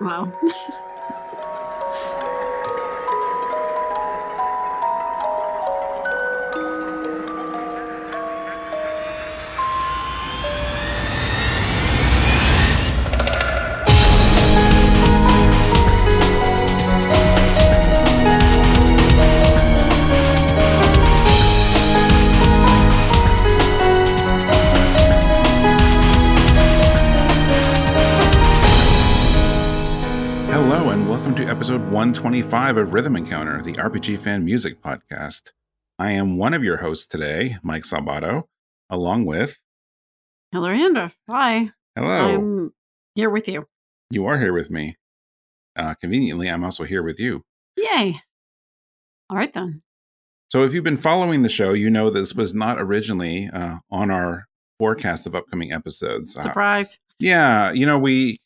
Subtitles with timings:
[0.00, 0.32] Wow.
[31.52, 35.52] Episode 125 of Rhythm Encounter, the RPG fan music podcast.
[35.98, 38.44] I am one of your hosts today, Mike Salbato,
[38.88, 39.58] along with.
[40.50, 41.72] Hilary Andreff, hi.
[41.94, 42.36] Hello.
[42.36, 42.72] I'm
[43.14, 43.68] here with you.
[44.10, 44.96] You are here with me.
[45.76, 47.44] Uh, conveniently, I'm also here with you.
[47.76, 48.22] Yay.
[49.28, 49.82] All right then.
[50.48, 54.10] So, if you've been following the show, you know this was not originally uh, on
[54.10, 54.46] our
[54.78, 56.34] forecast of upcoming episodes.
[56.34, 56.98] Uh, Surprise.
[57.18, 58.38] yeah, you know, we.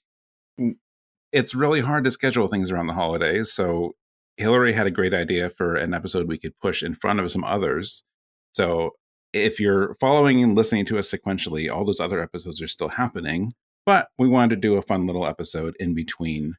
[1.36, 3.52] It's really hard to schedule things around the holidays.
[3.52, 3.92] So,
[4.38, 7.44] Hilary had a great idea for an episode we could push in front of some
[7.44, 8.04] others.
[8.54, 8.92] So,
[9.34, 13.52] if you're following and listening to us sequentially, all those other episodes are still happening.
[13.84, 16.54] But we wanted to do a fun little episode in between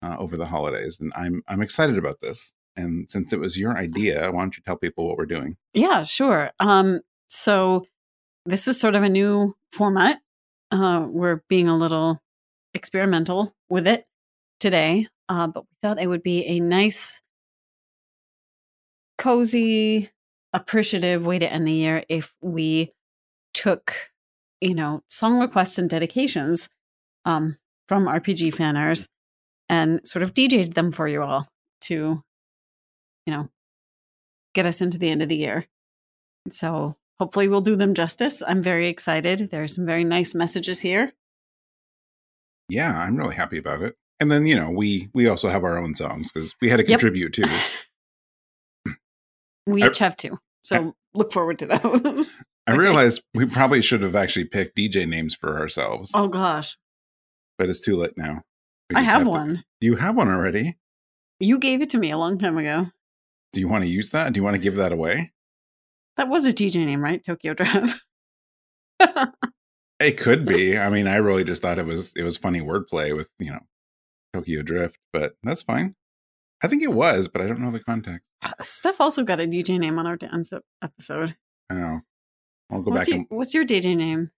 [0.00, 2.54] uh, over the holidays, and I'm I'm excited about this.
[2.78, 5.58] And since it was your idea, why don't you tell people what we're doing?
[5.74, 6.50] Yeah, sure.
[6.58, 7.84] Um, so
[8.46, 10.22] this is sort of a new format.
[10.70, 12.22] Uh, we're being a little
[12.72, 14.06] experimental with it
[14.60, 17.20] today, uh, but we thought it would be a nice,
[19.18, 20.10] cozy,
[20.52, 22.92] appreciative way to end the year if we
[23.52, 24.10] took,
[24.60, 26.68] you know, song requests and dedications
[27.24, 27.56] um,
[27.88, 29.08] from RPG fanners
[29.68, 31.46] and sort of DJ'd them for you all
[31.82, 32.22] to,
[33.26, 33.48] you know,
[34.54, 35.66] get us into the end of the year.
[36.50, 38.42] So hopefully we'll do them justice.
[38.46, 39.50] I'm very excited.
[39.50, 41.12] There are some very nice messages here.
[42.68, 43.96] Yeah, I'm really happy about it.
[44.20, 46.82] And then you know we we also have our own songs because we had to
[46.88, 47.00] Yep.
[47.00, 47.44] contribute too.
[48.86, 48.92] Hmm.
[49.66, 50.38] We I- each have two.
[50.62, 52.42] So look forward to those.
[52.66, 56.78] I realized we probably should have actually picked DJ names for ourselves, Oh gosh.
[57.58, 58.42] but it's too late now.
[58.94, 59.64] I have to- one.
[59.80, 60.78] you have one already.
[61.40, 62.86] You gave it to me a long time ago.
[63.52, 64.32] Do you want to use that?
[64.32, 65.32] Do you want to give that away?
[66.16, 67.22] That was a DJ name, right?
[67.24, 68.00] Tokyo Drive.
[70.00, 70.76] It could be.
[70.76, 73.60] I mean, I really just thought it was it was funny wordplay with you know
[74.34, 75.94] Tokyo Drift, but that's fine.
[76.62, 78.24] I think it was, but I don't know the context.
[78.60, 81.36] Steph also got a DJ name on our dance ep- episode.
[81.70, 82.00] I know.
[82.68, 84.30] I'll go What's back your, and what's your DJ name?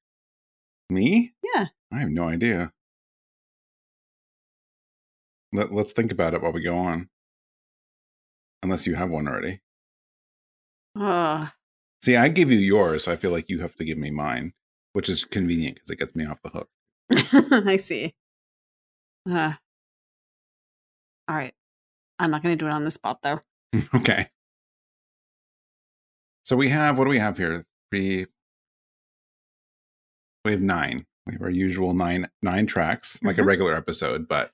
[0.91, 1.33] me.
[1.55, 1.67] Yeah.
[1.93, 2.73] I have no idea.
[5.53, 7.09] Let, let's think about it while we go on.
[8.63, 9.61] Unless you have one already.
[10.99, 11.49] Uh,
[12.03, 14.53] See, I give you yours, so I feel like you have to give me mine,
[14.93, 16.69] which is convenient because it gets me off the hook.
[17.67, 18.15] I see.
[19.29, 19.55] Uh,
[21.29, 21.55] all right.
[22.19, 23.41] I'm not going to do it on the spot, though.
[23.95, 24.29] okay.
[26.45, 27.65] So we have what do we have here?
[27.91, 28.27] Three.
[30.45, 31.07] We have nine.
[31.27, 33.47] We have our usual nine nine tracks, like a Mhm.
[33.47, 34.53] regular episode, but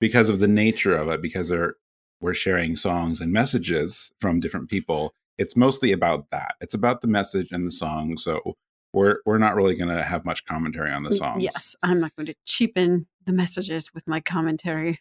[0.00, 1.76] because of the nature of it, because they're
[2.20, 6.54] we're sharing songs and messages from different people, it's mostly about that.
[6.62, 8.16] It's about the message and the song.
[8.16, 8.54] So
[8.94, 11.44] we're we're not really going to have much commentary on the songs.
[11.44, 15.00] Yes, I'm not going to cheapen the messages with my commentary.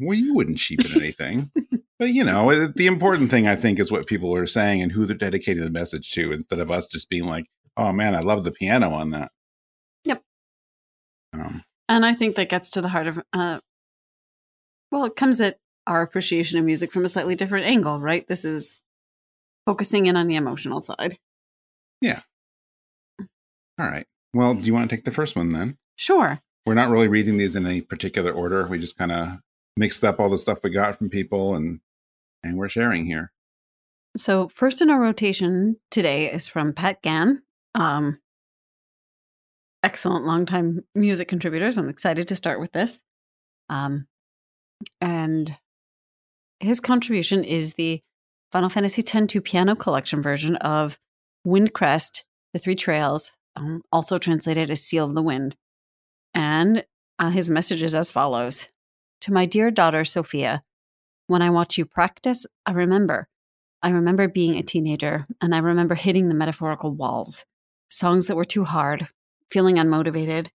[0.00, 1.50] Well, you wouldn't cheapen anything.
[1.98, 5.06] but, you know, the important thing, I think, is what people are saying and who
[5.06, 7.46] they're dedicating the message to instead of us just being like,
[7.76, 9.30] oh, man, I love the piano on that.
[10.04, 10.22] Yep.
[11.32, 13.60] Um, And I think that gets to the heart of, uh,
[14.90, 18.26] well, it comes at our appreciation of music from a slightly different angle, right?
[18.28, 18.80] This is
[19.64, 21.18] focusing in on the emotional side.
[22.00, 22.20] Yeah.
[23.78, 24.06] All right.
[24.34, 25.78] Well, do you want to take the first one then?
[25.96, 26.40] Sure.
[26.64, 28.66] We're not really reading these in any particular order.
[28.66, 29.38] We just kind of
[29.76, 31.80] mixed up all the stuff we got from people and
[32.42, 33.32] and we're sharing here.
[34.16, 37.42] So, first in our rotation today is from Pat Gann.
[37.74, 38.20] Um,
[39.82, 41.76] excellent longtime music contributors.
[41.76, 43.02] I'm excited to start with this.
[43.68, 44.06] Um,
[45.00, 45.56] and
[46.60, 48.00] his contribution is the
[48.52, 50.98] Final Fantasy X-2 piano collection version of
[51.46, 52.22] Windcrest,
[52.52, 55.56] The Three Trails, um, also translated as Seal of the Wind.
[56.32, 56.84] And
[57.18, 58.68] uh, his message is as follows
[59.26, 60.62] To my dear daughter, Sophia,
[61.26, 63.26] when I watch you practice, I remember.
[63.82, 67.44] I remember being a teenager, and I remember hitting the metaphorical walls.
[67.90, 69.08] Songs that were too hard,
[69.50, 70.50] feeling unmotivated,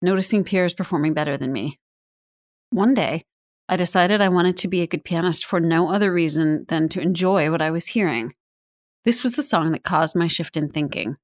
[0.00, 1.78] noticing peers performing better than me.
[2.70, 3.24] One day,
[3.68, 7.02] I decided I wanted to be a good pianist for no other reason than to
[7.02, 8.32] enjoy what I was hearing.
[9.04, 11.18] This was the song that caused my shift in thinking.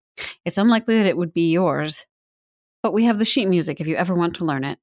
[0.44, 2.04] It's unlikely that it would be yours,
[2.82, 4.78] but we have the sheet music if you ever want to learn it.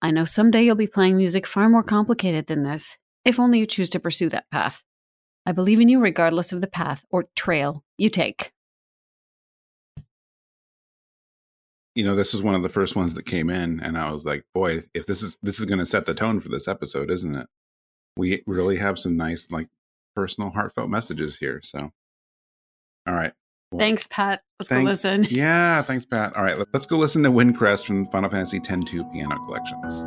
[0.00, 3.66] I know someday you'll be playing music far more complicated than this, if only you
[3.66, 4.84] choose to pursue that path.
[5.44, 8.52] I believe in you regardless of the path or trail you take.
[11.94, 14.24] You know, this is one of the first ones that came in, and I was
[14.24, 17.10] like, "Boy, if this is this is going to set the tone for this episode,
[17.10, 17.48] isn't it?"
[18.16, 19.68] We really have some nice, like,
[20.14, 21.60] personal, heartfelt messages here.
[21.62, 21.90] So,
[23.06, 23.32] all right,
[23.76, 24.42] thanks, Pat.
[24.58, 25.02] Let's thanks.
[25.02, 25.26] go listen.
[25.30, 26.34] Yeah, thanks, Pat.
[26.36, 30.04] All right, let's go listen to Windcrest from Final Fantasy X-2 Piano Collections.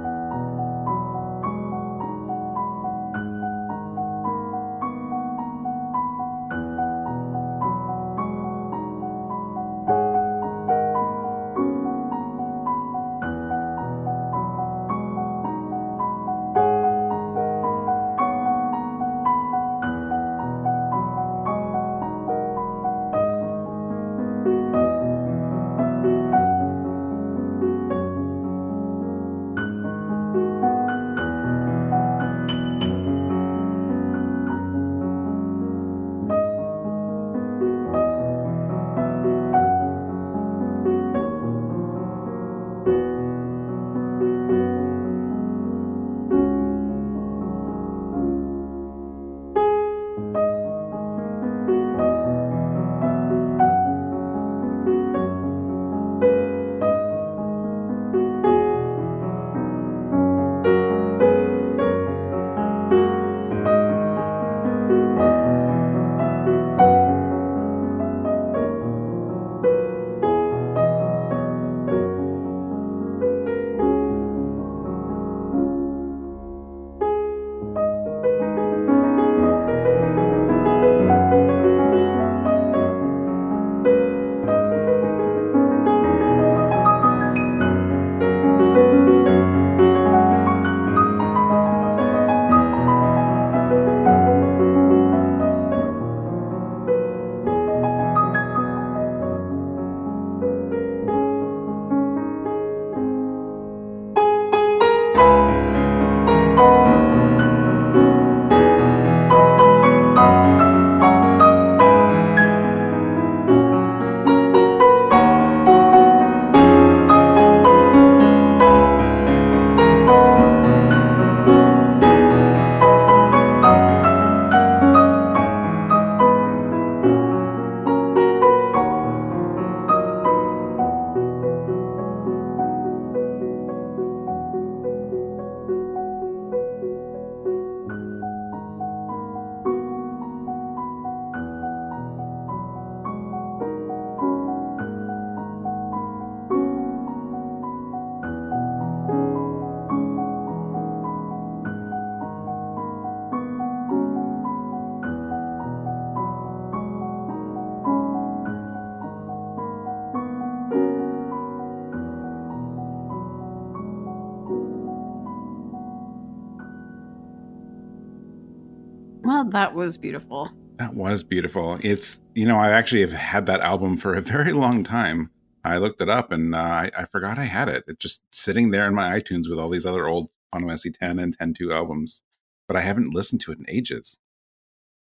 [169.52, 170.50] That was beautiful.
[170.78, 171.78] That was beautiful.
[171.84, 175.30] It's, you know, I actually have had that album for a very long time.
[175.64, 177.84] I looked it up and uh, I, I, forgot I had it.
[177.88, 181.20] It's just sitting there in my iTunes with all these other old Final Fantasy 10
[181.20, 182.24] and 10.2 albums,
[182.68, 184.18] but I haven't listened to it in ages.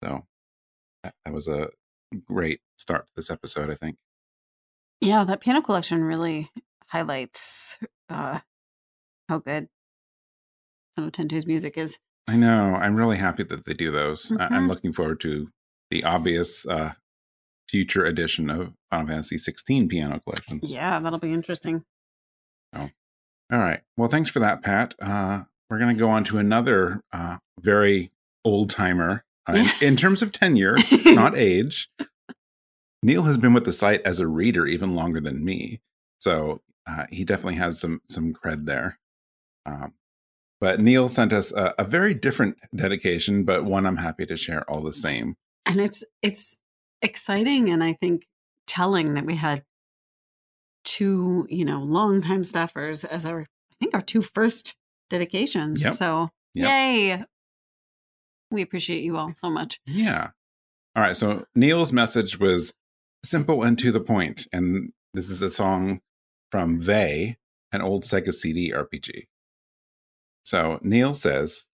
[0.05, 0.27] So
[1.03, 1.71] that, that was a
[2.27, 3.97] great start to this episode, I think.
[5.01, 6.51] Yeah, that piano collection really
[6.89, 8.41] highlights uh,
[9.29, 9.69] how good
[10.95, 11.99] some of 10.2's music is.
[12.29, 12.75] I know.
[12.75, 14.27] I'm really happy that they do those.
[14.27, 14.55] Mm-hmm.
[14.55, 15.49] I- am looking forward to
[15.91, 16.93] the obvious uh,
[17.69, 20.73] future edition of Final Fantasy 16 piano collections.
[20.73, 21.85] Yeah, that'll be interesting.
[22.75, 22.91] Oh.
[23.53, 23.81] All right.
[23.97, 24.95] Well, thanks for that, Pat.
[25.01, 28.11] Uh, we're going to go on to another uh, very
[28.45, 31.91] old timer uh, in, in, terms of tenure, not age.
[33.03, 35.81] Neil has been with the site as a reader even longer than me,
[36.19, 38.99] so uh, he definitely has some some cred there.
[39.67, 39.95] Um,
[40.63, 44.63] but Neil sent us a, a, very different dedication, but one I'm happy to share
[44.71, 44.95] all the mm.
[44.95, 45.35] same.
[45.67, 46.57] And it's it's
[47.03, 48.29] exciting and I think
[48.69, 49.65] telling that we had
[50.85, 54.77] two, you know, longtime staffers as our I think our two first
[55.11, 55.83] dedications.
[55.83, 55.95] Yep.
[55.95, 56.69] So yep.
[56.69, 57.25] yay.
[58.53, 59.81] We appreciate you all so much.
[59.85, 60.29] Yeah.
[60.95, 61.17] All right.
[61.17, 62.73] So Neil's message was
[63.25, 64.47] simple and to the.
[64.53, 66.03] And this is a song
[66.53, 67.37] from Vay,
[67.73, 69.25] an old Sega CD RPG.
[70.45, 71.67] So Neil says,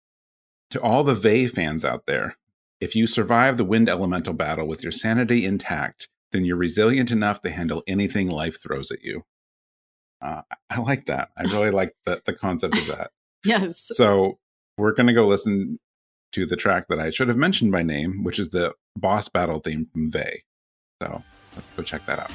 [0.71, 2.36] to all the Vay fans out there,
[2.79, 7.41] if you survive the wind elemental battle with your sanity intact, then you're resilient enough
[7.41, 9.24] to handle anything life throws at you.
[10.21, 11.29] Uh, I like that.
[11.39, 13.12] I really like the, the concept of that.
[13.45, 13.88] Yes.
[13.93, 14.39] So
[14.77, 15.79] we're going to go listen
[16.33, 19.59] to the track that I should have mentioned by name, which is the boss battle
[19.59, 20.43] theme from Vay.
[21.01, 21.24] So
[21.55, 22.31] let's go check that out.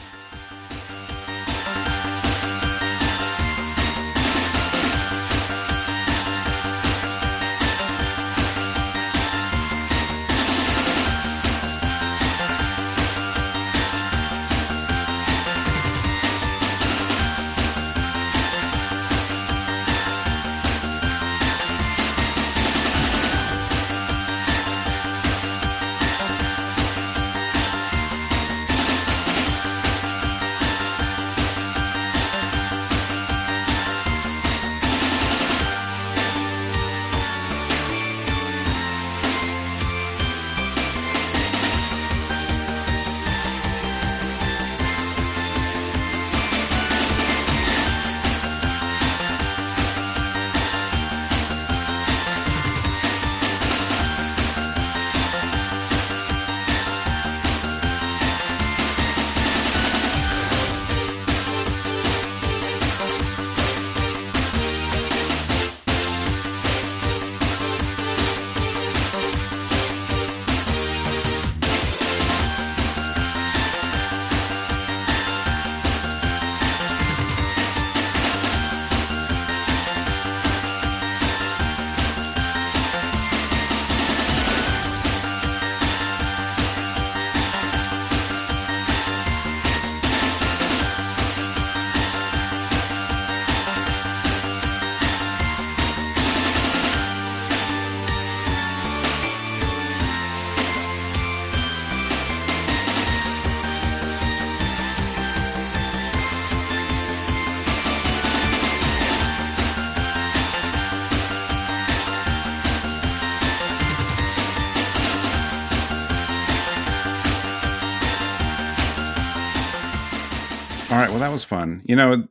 [120.92, 121.08] All right.
[121.08, 121.80] Well, that was fun.
[121.86, 122.28] You know,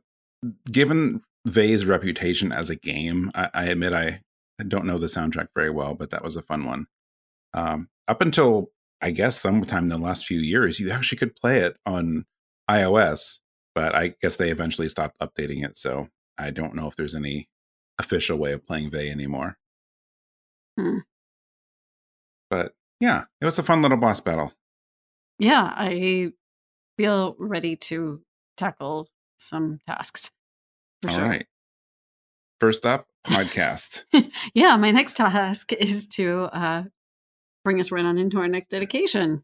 [0.70, 4.20] given Vay's reputation as a game, I, I admit I,
[4.60, 6.86] I don't know the soundtrack very well, but that was a fun one.
[7.54, 11.58] Um, up until I guess sometime in the last few years, you actually could play
[11.58, 12.24] it on
[12.70, 13.40] iOS,
[13.74, 15.76] but I guess they eventually stopped updating it.
[15.76, 16.06] So
[16.38, 17.48] I don't know if there's any
[17.98, 19.56] official way of playing Vey anymore.
[20.78, 20.98] Hmm.
[22.48, 24.52] But yeah, it was a fun little boss battle.
[25.40, 26.30] Yeah, I
[26.96, 28.20] feel ready to
[28.56, 30.30] tackle some tasks.
[31.02, 31.24] For All sure.
[31.24, 31.46] right.
[32.60, 34.04] First up, podcast.
[34.54, 36.84] yeah, my next task is to uh,
[37.64, 39.42] bring us right on into our next dedication,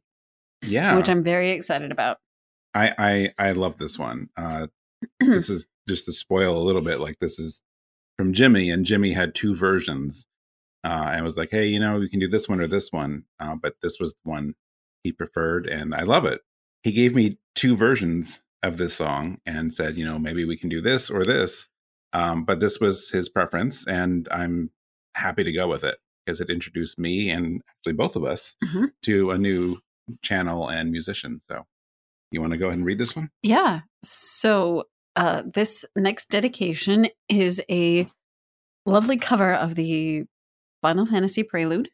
[0.62, 0.96] yeah.
[0.96, 2.18] which I'm very excited about.
[2.74, 4.28] I, I I love this one.
[4.36, 4.68] Uh,
[5.18, 7.00] this is just to spoil a little bit.
[7.00, 7.62] Like this is
[8.16, 10.24] from Jimmy, and Jimmy had two versions.
[10.84, 13.24] Uh, and was like, hey, you know, we can do this one or this one,
[13.40, 14.54] uh, but this was the one
[15.02, 16.42] he preferred, and I love it.
[16.84, 20.68] He gave me two versions of this song and said, you know, maybe we can
[20.68, 21.68] do this or this.
[22.12, 24.70] Um, but this was his preference, and I'm
[25.14, 28.92] happy to go with it because it introduced me and actually both of us Mhm.
[29.02, 29.78] to a new
[30.22, 31.40] channel and musician.
[31.50, 31.66] So,
[32.30, 33.30] you want to go ahead and read this one?
[33.42, 33.80] Yeah.
[34.04, 34.84] So
[35.16, 38.06] uh, this next dedication is a
[38.86, 40.24] lovely cover of the
[40.80, 41.90] Final Fantasy Prelude,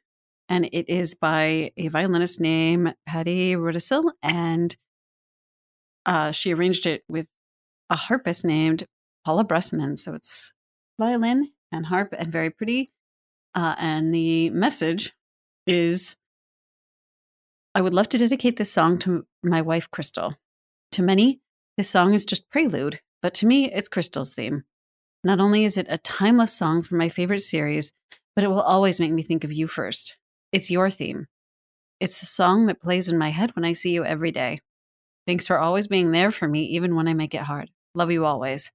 [0.48, 4.76] and it is by a violinist named Patti Rudisill, and
[6.06, 7.26] uh, she arranged it with
[7.90, 8.84] a harpist named
[9.24, 9.98] Paula Bressman.
[9.98, 10.52] So it's
[10.98, 12.92] violin and harp and very pretty.
[13.54, 15.12] Uh, and the message
[15.66, 16.16] is
[17.74, 20.34] I would love to dedicate this song to my wife, Crystal.
[20.92, 21.40] To many,
[21.76, 24.64] this song is just prelude, but to me, it's Crystal's theme.
[25.24, 27.92] Not only is it a timeless song from my favorite series,
[28.36, 30.16] but it will always make me think of you first.
[30.52, 31.26] It's your theme.
[31.98, 34.60] It's the song that plays in my head when I see you every day.
[35.26, 37.70] Thanks for always being there for me, even when I make it hard.
[37.94, 38.72] Love you always.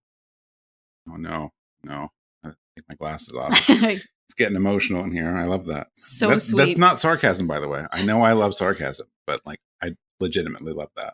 [1.10, 1.52] Oh no,
[1.84, 2.10] no.
[2.44, 3.52] I take my glasses off.
[3.70, 4.06] it's
[4.38, 5.36] getting emotional in here.
[5.36, 5.88] I love that.
[5.96, 6.66] so that's, sweet.
[6.66, 7.86] That's not sarcasm, by the way.
[7.92, 11.14] I know I love sarcasm, but like I legitimately love that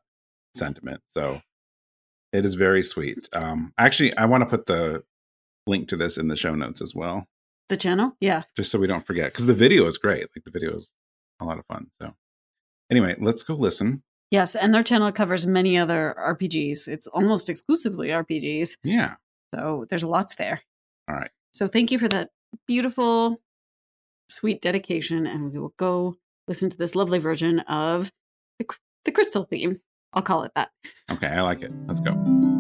[0.54, 1.02] sentiment.
[1.12, 1.42] So
[2.32, 3.30] it is very sweet.
[3.34, 5.04] Um, actually, I want to put the
[5.68, 7.28] link to this in the show notes as well,
[7.70, 8.16] the channel?
[8.20, 8.44] Yeah.
[8.56, 9.32] just so we don't forget.
[9.32, 10.28] Because the video is great.
[10.36, 10.92] Like the video is
[11.40, 11.88] a lot of fun.
[12.02, 12.14] So
[12.92, 14.04] anyway, let's go listen.
[14.32, 14.56] Yes.
[14.56, 16.88] And their channel covers many other RPGs.
[16.88, 18.78] It's almost exclusively RPGs.
[18.84, 19.16] Yeah.
[19.54, 20.62] So there's lots there.
[21.10, 21.32] All right.
[21.54, 22.32] So thank you for that
[22.68, 23.42] beautiful,
[24.28, 25.26] sweet dedication.
[25.26, 26.16] And we will go
[26.48, 28.12] listen to this lovely version of
[28.60, 28.66] the,
[29.06, 29.80] the crystal theme.
[30.14, 30.70] I'll call it that.
[31.12, 31.28] Okay.
[31.28, 31.72] I like it.
[31.88, 32.55] Let's go.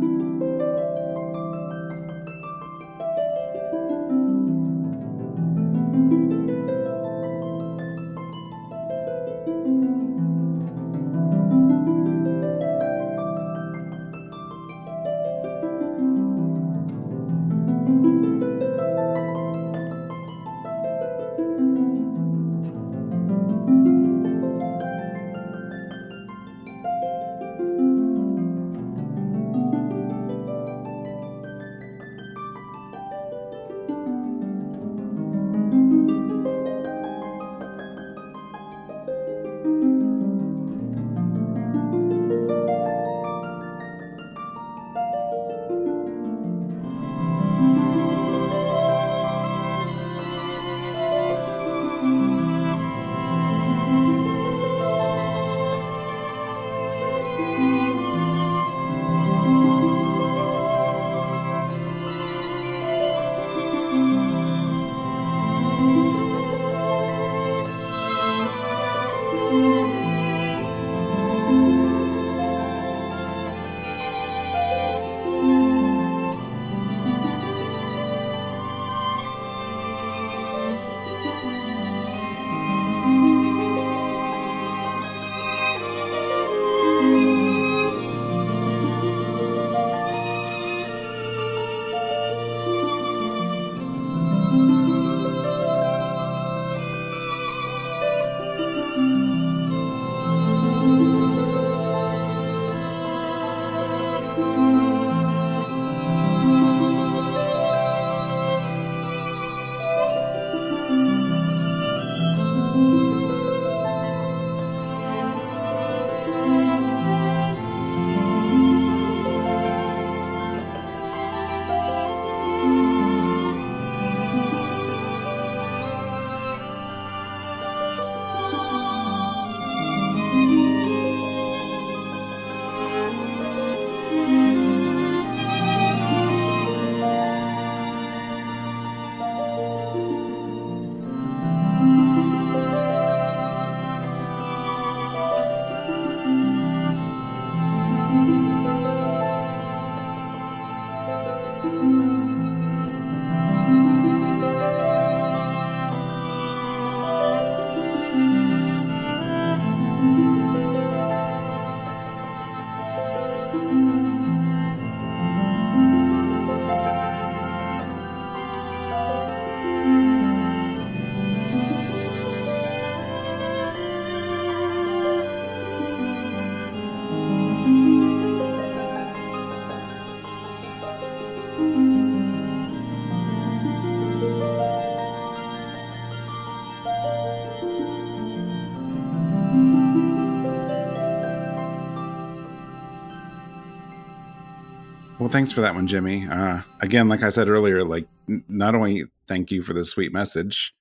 [195.17, 196.27] Well, thanks for that one, Jimmy.
[196.27, 200.11] Uh, again, like I said earlier, like n- not only thank you for the sweet
[200.11, 200.75] message,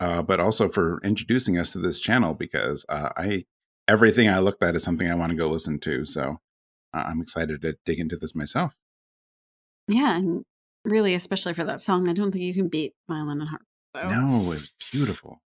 [0.00, 3.44] uh, but also for introducing us to this channel because uh, I
[3.86, 6.04] everything I looked at is something I want to go listen to.
[6.04, 6.40] So
[6.92, 8.74] uh, I'm excited to dig into this myself.
[9.86, 10.44] Yeah, and
[10.84, 13.62] really, especially for that song, I don't think you can beat violin and harp.
[13.94, 14.08] So.
[14.08, 15.40] No, it was beautiful.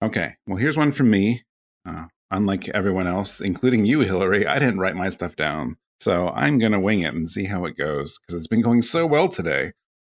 [0.00, 1.42] Okay, well, here's one from me.
[1.84, 5.76] Uh, unlike everyone else, including you, Hilary, I didn't write my stuff down.
[6.00, 8.82] So I'm going to wing it and see how it goes because it's been going
[8.82, 9.72] so well today.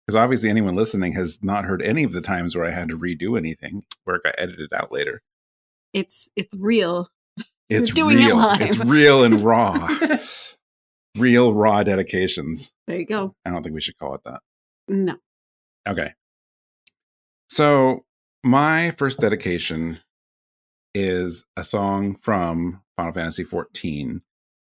[0.06, 2.98] Because obviously, anyone listening has not heard any of the times where I had to
[2.98, 5.22] redo anything, where it got edited out later.
[5.94, 7.10] It's it's real.
[7.70, 8.36] It's You're doing it real.
[8.36, 8.62] live.
[8.62, 9.88] It's real and raw.
[11.18, 12.74] real raw dedications.
[12.86, 13.34] There you go.
[13.46, 14.42] I don't think we should call it that.
[14.90, 15.16] No.
[15.88, 16.12] Okay.
[17.50, 18.04] So
[18.44, 20.00] my first dedication
[20.94, 24.20] is a song from Final Fantasy XIV,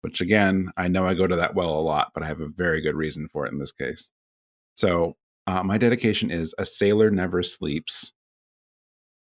[0.02, 2.48] which again, I know I go to that well a lot, but I have a
[2.48, 4.10] very good reason for it in this case.
[4.76, 8.14] So uh, my dedication is A Sailor Never Sleeps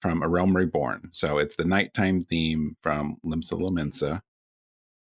[0.01, 1.09] from A Realm Reborn.
[1.13, 4.21] So it's the nighttime theme from Limsa Lominsa.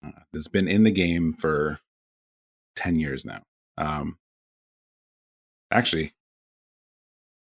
[0.06, 1.80] Uh, it's been in the game for
[2.76, 3.42] 10 years now.
[3.78, 4.18] Um,
[5.72, 6.14] actually,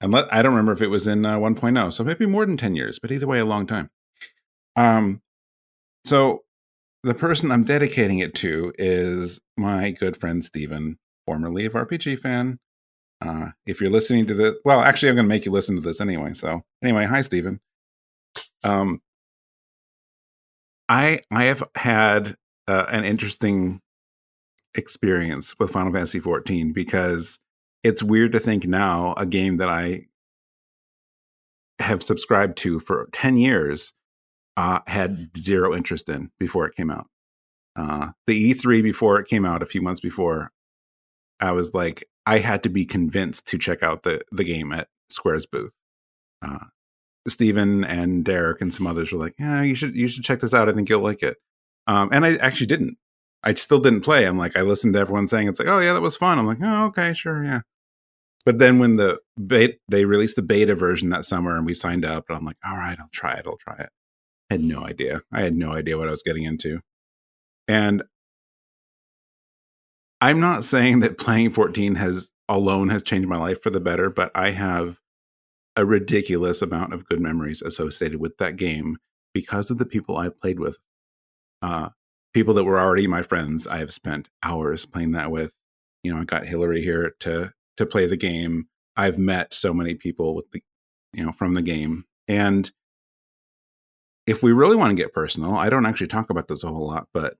[0.00, 2.98] I don't remember if it was in uh, 1.0, so maybe more than 10 years,
[2.98, 3.90] but either way, a long time.
[4.74, 5.22] Um,
[6.04, 6.42] so
[7.02, 12.58] the person I'm dedicating it to is my good friend Steven, formerly of RPG fan.
[13.20, 15.82] Uh, if you're listening to this, well, actually, I'm going to make you listen to
[15.82, 16.32] this anyway.
[16.32, 17.60] So, anyway, hi, Steven.
[18.64, 19.00] Um,
[20.88, 22.36] I I have had
[22.68, 23.80] uh, an interesting
[24.74, 27.38] experience with Final Fantasy 14 because
[27.82, 30.06] it's weird to think now a game that I
[31.78, 33.92] have subscribed to for 10 years
[34.56, 37.06] uh, had zero interest in before it came out.
[37.74, 40.50] Uh, the E3 before it came out, a few months before,
[41.40, 44.88] I was like, I had to be convinced to check out the the game at
[45.10, 45.74] Square's booth.
[46.46, 46.66] Uh,
[47.28, 50.54] Stephen and Derek and some others were like, "Yeah, you should you should check this
[50.54, 50.68] out.
[50.68, 51.38] I think you'll like it."
[51.86, 52.98] Um, and I actually didn't.
[53.44, 54.24] I still didn't play.
[54.26, 56.46] I'm like, I listened to everyone saying it's like, "Oh yeah, that was fun." I'm
[56.46, 57.62] like, "Oh okay, sure, yeah."
[58.44, 62.04] But then when the beta, they released the beta version that summer, and we signed
[62.04, 63.46] up, and I'm like, "All right, I'll try it.
[63.46, 63.90] I'll try it."
[64.52, 65.22] Had no idea.
[65.32, 66.80] I had no idea what I was getting into,
[67.66, 68.02] and
[70.20, 74.10] I'm not saying that playing 14 has alone has changed my life for the better,
[74.10, 75.00] but I have
[75.74, 78.98] a ridiculous amount of good memories associated with that game
[79.32, 80.76] because of the people I've played with.
[81.62, 81.88] Uh,
[82.34, 85.52] people that were already my friends, I have spent hours playing that with.
[86.02, 88.66] You know, I got Hilary here to to play the game.
[88.98, 90.62] I've met so many people with the,
[91.14, 92.04] you know, from the game.
[92.28, 92.70] And
[94.26, 96.86] if we really want to get personal, I don't actually talk about this a whole
[96.86, 97.36] lot, but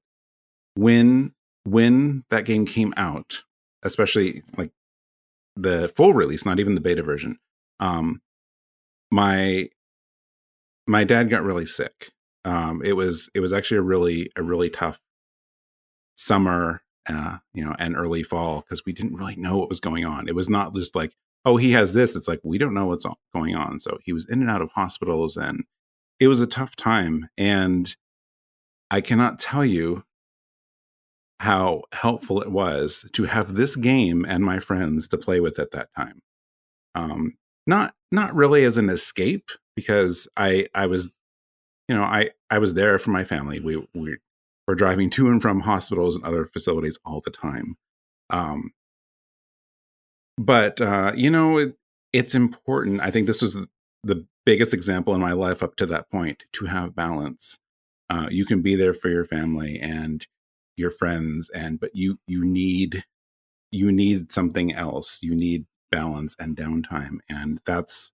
[0.74, 1.32] when
[1.64, 3.44] when that game came out,
[3.82, 4.72] especially like
[5.54, 7.38] the full release, not even the beta version,
[7.80, 8.20] um,
[9.10, 9.68] my
[10.86, 12.10] my dad got really sick.
[12.44, 15.00] Um, it was it was actually a really a really tough
[16.16, 20.04] summer, uh, you know, and early fall because we didn't really know what was going
[20.04, 20.28] on.
[20.28, 21.14] It was not just like,
[21.44, 22.16] oh, he has this.
[22.16, 23.78] It's like we don't know what's going on.
[23.78, 25.64] So he was in and out of hospitals, and
[26.22, 27.28] it was a tough time.
[27.36, 27.96] And
[28.92, 30.04] I cannot tell you
[31.40, 35.72] how helpful it was to have this game and my friends to play with at
[35.72, 36.20] that time.
[36.94, 37.34] Um,
[37.66, 41.18] not not really as an escape because I I was
[41.88, 43.58] you know I I was there for my family.
[43.58, 44.18] We we
[44.68, 47.74] were driving to and from hospitals and other facilities all the time.
[48.30, 48.70] Um,
[50.38, 51.76] but uh, you know it,
[52.12, 53.00] it's important.
[53.00, 53.66] I think this was
[54.02, 57.58] the biggest example in my life up to that point to have balance.
[58.10, 60.26] Uh, you can be there for your family and
[60.76, 63.04] your friends and but you you need
[63.70, 65.20] you need something else.
[65.22, 68.12] You need balance and downtime and that's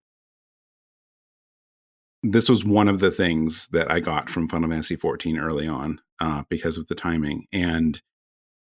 [2.24, 6.00] this was one of the things that i got from final fantasy 14 early on
[6.18, 8.02] uh, because of the timing and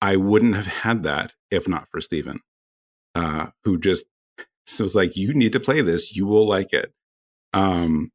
[0.03, 2.41] i wouldn't have had that if not for stephen
[3.17, 4.07] uh, who just
[4.79, 6.15] was like you need to play this.
[6.15, 6.93] You will like it
[7.57, 8.11] um,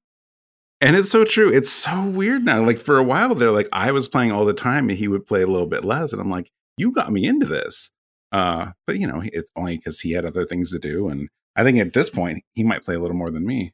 [0.80, 1.52] and it's so true.
[1.52, 2.64] It's so weird now.
[2.64, 5.26] Like for a while there, like I was playing all the time and he would
[5.26, 6.14] play a little bit less.
[6.14, 7.92] And I'm like, you got me into this.
[8.32, 11.10] Uh, but you know, it's only because he had other things to do.
[11.10, 13.74] And I think at this point, he might play a little more than me.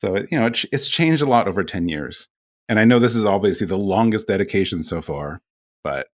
[0.00, 2.28] So, it, you know, it, it's changed a lot over 10 years.
[2.68, 5.40] And I know this is obviously the longest dedication so far,
[5.82, 6.06] but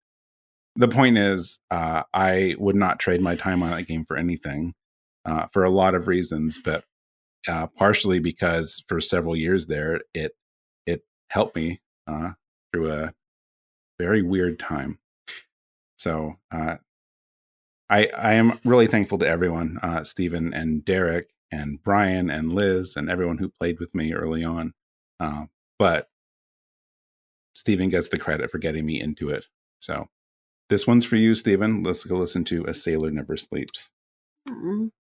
[0.74, 4.72] the point is, uh, I would not trade my time on that game for anything
[5.24, 6.58] uh, for a lot of reasons.
[6.62, 6.84] But
[7.48, 10.32] uh, partially because for several years there, it
[10.86, 12.30] it helped me uh,
[12.72, 13.14] through a
[13.98, 14.98] very weird time.
[15.96, 16.76] So uh,
[17.88, 22.96] I I am really thankful to everyone, uh, Stephen and Derek and Brian and Liz
[22.96, 24.72] and everyone who played with me early on.
[25.18, 25.46] Uh,
[25.78, 26.08] but
[27.54, 29.46] Stephen gets the credit for getting me into it.
[29.80, 30.08] So
[30.68, 31.82] this one's for you, Stephen.
[31.82, 33.90] Let's go listen to A Sailor Never Sleeps.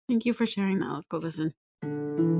[0.08, 0.92] Thank you for sharing that.
[0.92, 1.54] Let's go listen.
[1.83, 2.32] Thank you.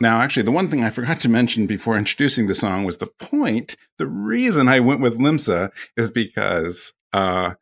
[0.00, 3.06] Now, actually, the one thing I forgot to mention before introducing the song was the
[3.06, 3.76] point.
[3.98, 7.54] The reason I went with Limsa is because uh,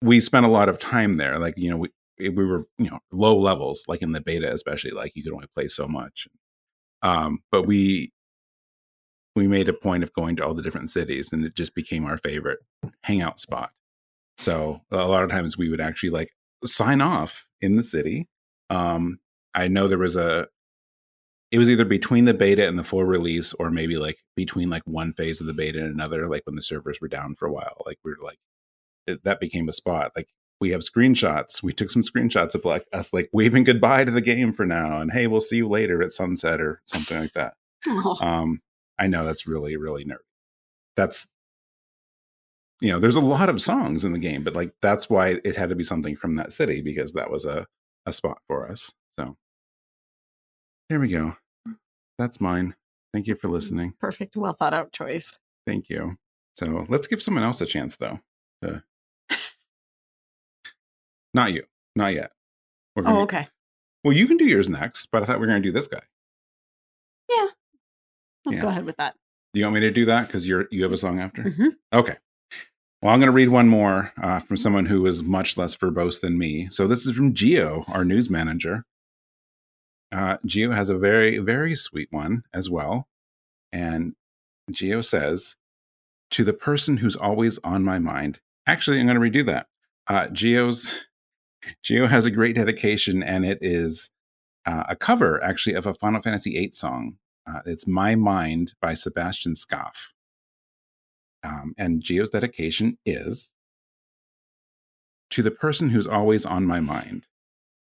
[0.00, 1.38] we spent a lot of time there.
[1.38, 4.92] Like, you know, we, we were, you know, low levels, like in the beta, especially,
[4.92, 6.26] like you could only play so much.
[7.02, 8.12] Um, but we
[9.34, 12.04] we made a point of going to all the different cities and it just became
[12.04, 12.58] our favorite
[13.02, 13.70] hangout spot.
[14.36, 16.30] So a lot of times we would actually like
[16.64, 18.28] sign off in the city.
[18.68, 19.20] Um,
[19.54, 20.48] I know there was a,
[21.52, 24.82] it was either between the beta and the full release, or maybe like between like
[24.86, 27.52] one phase of the beta and another, like when the servers were down for a
[27.52, 27.82] while.
[27.84, 28.38] Like we were like,
[29.06, 30.12] it, that became a spot.
[30.16, 30.28] Like
[30.62, 31.62] we have screenshots.
[31.62, 35.02] We took some screenshots of like us like waving goodbye to the game for now,
[35.02, 37.54] and hey, we'll see you later at sunset or something like that.
[37.84, 38.14] Oh.
[38.24, 38.60] Um,
[38.96, 40.18] I know that's really, really nerdy.
[40.94, 41.26] That's,
[42.80, 45.56] you know, there's a lot of songs in the game, but like that's why it
[45.56, 47.66] had to be something from that city because that was a,
[48.06, 48.92] a spot for us.
[49.18, 49.36] So
[50.88, 51.34] there we go.
[52.18, 52.74] That's mine.
[53.12, 53.94] Thank you for listening.
[54.00, 54.36] Perfect.
[54.36, 55.36] Well thought out choice.
[55.66, 56.16] Thank you.
[56.56, 58.20] So let's give someone else a chance though.
[58.62, 58.82] To...
[61.34, 61.64] Not you.
[61.96, 62.32] Not yet.
[62.94, 63.48] We're gonna- Oh, okay.
[64.04, 65.86] Well, you can do yours next, but I thought we were going to do this
[65.86, 66.02] guy.
[67.30, 67.46] Yeah.
[68.44, 68.62] Let's Yeah.
[68.62, 69.14] go ahead with that.
[69.54, 71.42] Do you want me to do that because you're you have a song after?
[71.44, 71.76] Mhm.
[71.92, 72.16] Okay.
[73.00, 76.20] Well, I'm going to read one more uh, from someone who is much less verbose
[76.20, 76.68] than me.
[76.70, 78.84] So this is from Geo, our news manager.
[80.12, 83.08] Uh, Geo has a very very sweet one as well,
[83.72, 84.14] and
[84.70, 85.56] Geo says,
[86.30, 89.66] "To the person who's always on my mind." Actually, I'm going to redo that.
[90.06, 91.06] Uh, Geo's
[91.82, 94.10] Geo has a great dedication, and it is
[94.66, 97.16] uh, a cover actually of a Final Fantasy VIII song.
[97.46, 100.10] Uh, it's "My Mind" by Sebastien Skaf.
[101.44, 103.52] Um, and Geo's dedication is
[105.30, 107.26] to the person who's always on my mind.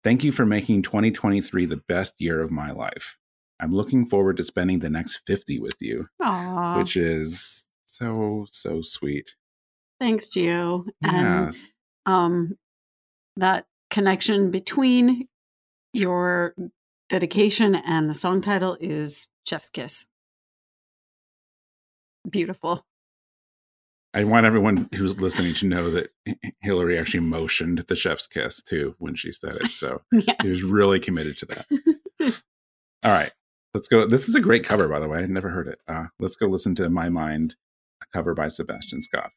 [0.04, 3.18] Thank you for making 2023 the best year of my life.
[3.60, 6.80] I'm looking forward to spending the next 50 with you, Aw.
[6.80, 9.36] which is so, so sweet.
[10.00, 10.88] Thanks, Gio.
[11.04, 11.72] And Yes.
[12.08, 12.58] um,
[13.36, 15.28] that connection between
[15.94, 16.56] your
[17.10, 20.08] dedication and the song title is Chef's Kiss.
[22.28, 22.84] Beautiful.
[24.14, 26.12] I want everyone who's listening to know that
[26.62, 29.68] Hilary actually motioned the chef's kiss too when she said it.
[29.72, 30.36] So Yes.
[30.42, 31.66] he was really committed to that.
[33.04, 33.32] All right.
[33.74, 34.06] Let's go.
[34.06, 35.20] This is a great cover, by the way.
[35.20, 35.80] I'd never heard it.
[35.88, 37.56] Uh, let's go listen to My Mind,
[38.04, 39.30] a cover by Sebastien Skaf.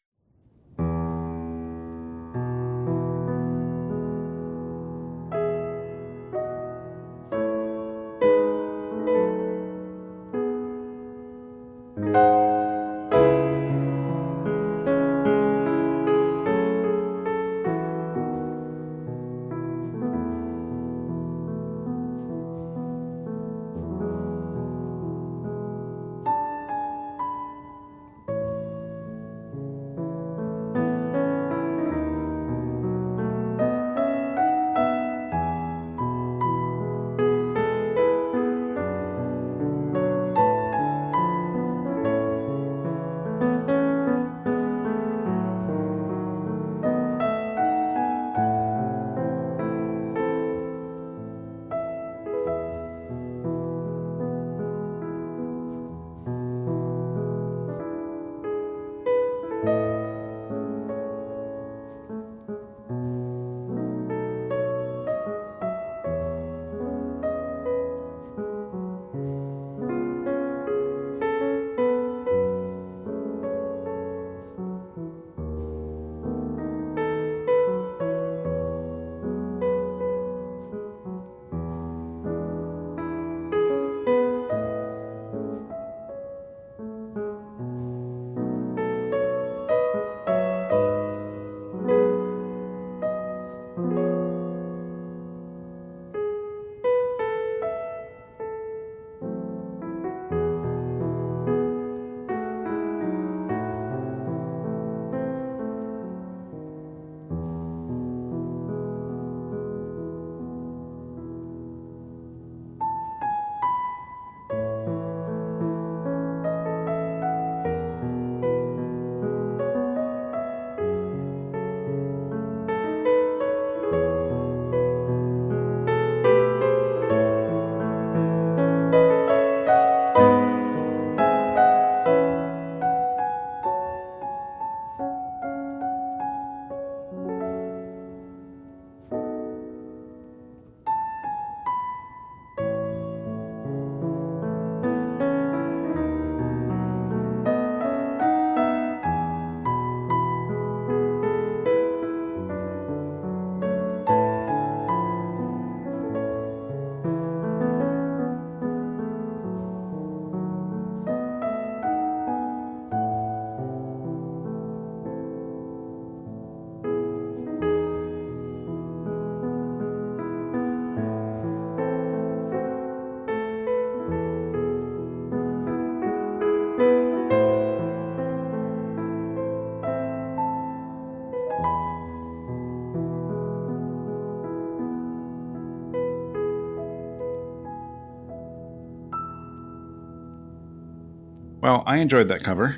[191.64, 192.76] Well, I enjoyed that cover.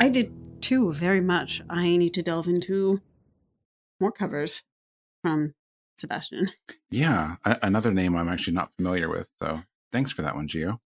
[0.00, 1.62] I did too, very much.
[1.70, 3.00] I need to delve into
[4.00, 4.64] more covers
[5.22, 5.54] from
[5.96, 6.50] Sebastien.
[6.90, 9.30] Yeah, a- another name I'm actually not familiar with.
[9.38, 9.62] So
[9.92, 10.80] thanks for that one, Gio.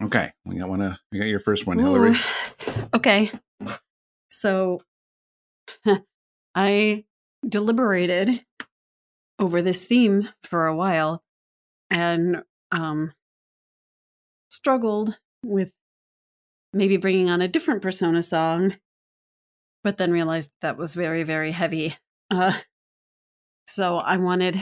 [0.00, 0.80] Okay, we got one.
[0.80, 2.14] Uh, we got your first one, Hilary.
[2.94, 3.32] Okay.
[4.30, 4.82] So
[6.54, 7.04] I
[7.44, 8.44] deliberated
[9.40, 11.24] over this theme for a while
[11.90, 13.14] and um
[14.62, 15.72] struggled with
[16.72, 18.76] maybe bringing on a different persona song
[19.82, 21.96] but then realized that was very very heavy.
[22.30, 22.52] Uh
[23.66, 24.56] so i wanted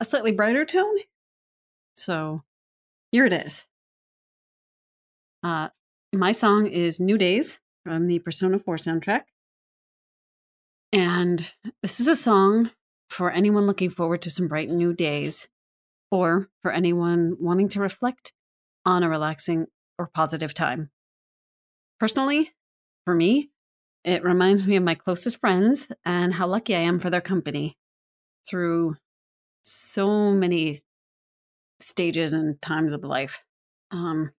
[0.00, 0.96] a slightly brighter tone.
[1.96, 2.42] So
[3.12, 3.68] here it is.
[5.44, 5.68] Uh
[6.12, 9.22] my song is new days from the persona 4 soundtrack.
[10.92, 12.70] And this is a song
[13.08, 15.48] for anyone looking forward to some bright new days
[16.10, 18.32] or for anyone wanting to reflect
[18.84, 19.66] on a relaxing
[19.98, 20.90] or positive time.
[21.98, 22.52] Personally,
[23.04, 23.50] for me,
[24.04, 27.76] it reminds me of my closest friends and how lucky I am for their company
[28.48, 28.96] through
[29.62, 30.78] so many
[31.78, 33.44] stages and times of life.
[33.90, 34.32] Um,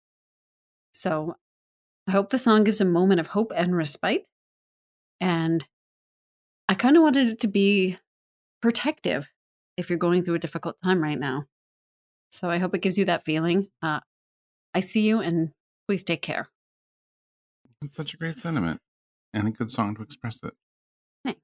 [0.93, 1.35] so
[2.07, 4.27] I hope the song gives a moment of hope and respite.
[5.19, 5.67] And
[6.67, 7.97] I kind of wanted it to be
[8.61, 9.29] protective
[9.77, 11.45] if you're going through a difficult time right now.
[12.31, 13.67] So I hope it gives you that feeling.
[13.81, 13.99] Uh,
[14.73, 15.51] I see you and
[15.87, 16.49] please take care.
[17.83, 18.79] It's such a great sentiment
[19.33, 20.53] and a good song to express it.
[21.25, 21.41] Thanks.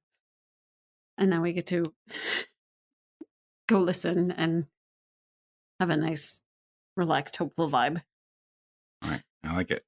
[1.17, 1.93] And now we get to
[3.67, 4.65] go listen and
[5.79, 6.41] have a nice,
[6.95, 8.01] relaxed, hopeful vibe.
[9.01, 9.83] All right, I like it.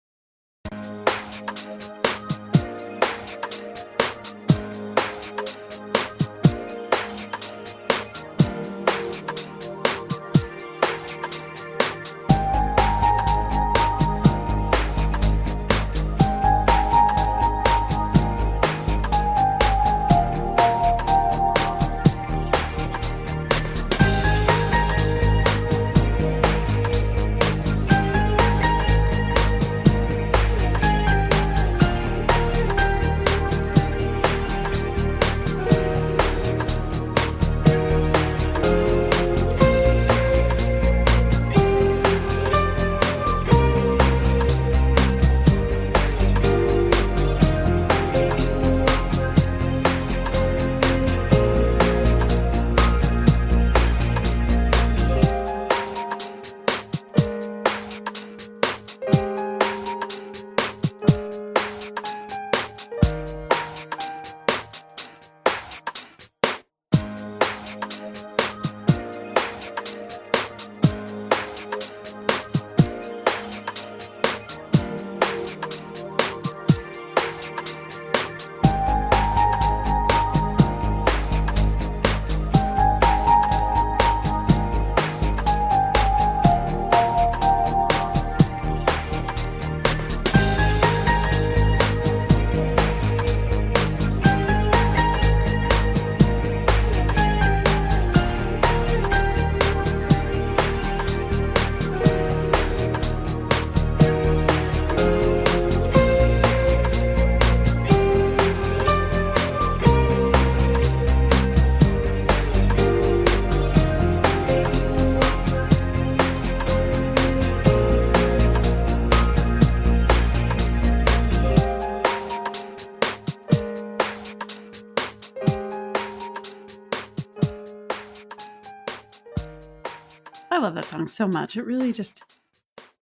[130.90, 131.56] Song so much.
[131.56, 132.24] It really just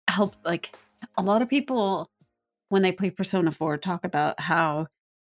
[0.10, 0.38] helped.
[0.46, 0.76] Like
[1.18, 2.10] a lot of people,
[2.70, 4.88] when they play Persona 4, talk about how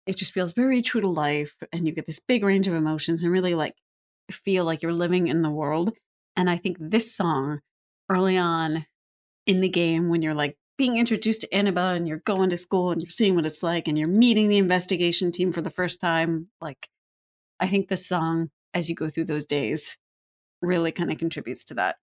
[0.08, 3.24] it just feels very true to life and you get this big range of emotions
[3.24, 3.76] and really like
[4.32, 5.92] feel like you're living in the world.
[6.36, 7.60] And I think this song
[8.10, 8.86] early on
[9.46, 12.92] in the game, when you're like being introduced to Inaba and you're going to school
[12.92, 16.00] and you're seeing what it's like and you're meeting the investigation team for the first
[16.00, 16.88] time, like
[17.60, 19.98] I think this song, as you go through those days,
[20.62, 21.98] really kind of contributes to that.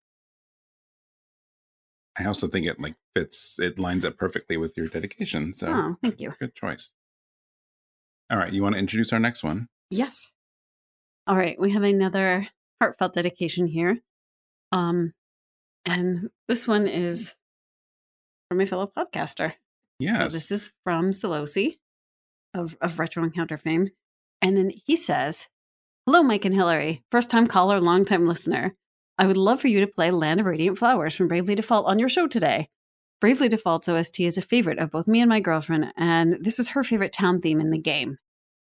[2.19, 3.59] I also think it like fits.
[3.59, 5.55] It lines up perfectly with your dedication.
[5.55, 6.35] So Oh, thank you.
[6.39, 6.93] good choice.
[8.31, 9.69] All right, you want to introduce our next one?
[9.91, 10.33] Yes.
[11.27, 12.49] All right, we have another
[12.81, 13.99] heartfelt dedication here.
[14.73, 15.13] Um
[15.85, 17.35] and this one is
[18.49, 19.55] from a fellow podcaster.
[19.99, 20.17] Yes.
[20.17, 21.79] So this is from Solosi
[22.55, 23.89] of, of Retro Encounter fame.
[24.41, 25.49] And then he says,
[26.07, 27.03] Hello, Mike and Hilary.
[27.11, 28.75] First time caller, long time listener.
[29.19, 31.99] I would love for you to play Land of Radiant Flowers from Bravely Default on
[31.99, 32.69] your show today.
[33.21, 36.71] Bravely Default's OST is a favorite of both me and my girlfriend, and this is
[36.71, 38.19] her favorite town theme in the game.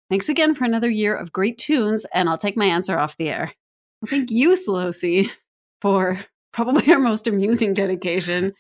[0.10, 3.30] Thanks again for another year of great tunes, and I'll take my answer off the
[3.30, 3.54] air.
[4.02, 5.30] Well, thank you, Solosi,
[5.82, 6.20] for
[6.52, 8.54] probably our most amusing dedication,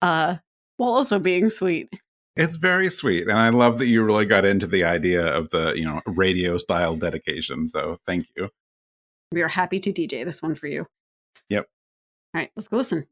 [0.00, 0.36] uh,
[0.76, 1.92] while also being sweet.
[2.36, 5.74] It's very sweet, and I love that you really got into the idea of the
[5.76, 7.68] you know radio style dedication.
[7.68, 8.48] So thank you.
[9.30, 10.86] We are happy to DJ this one for you.
[11.48, 11.68] Yep.
[12.34, 13.06] All right, let's go listen.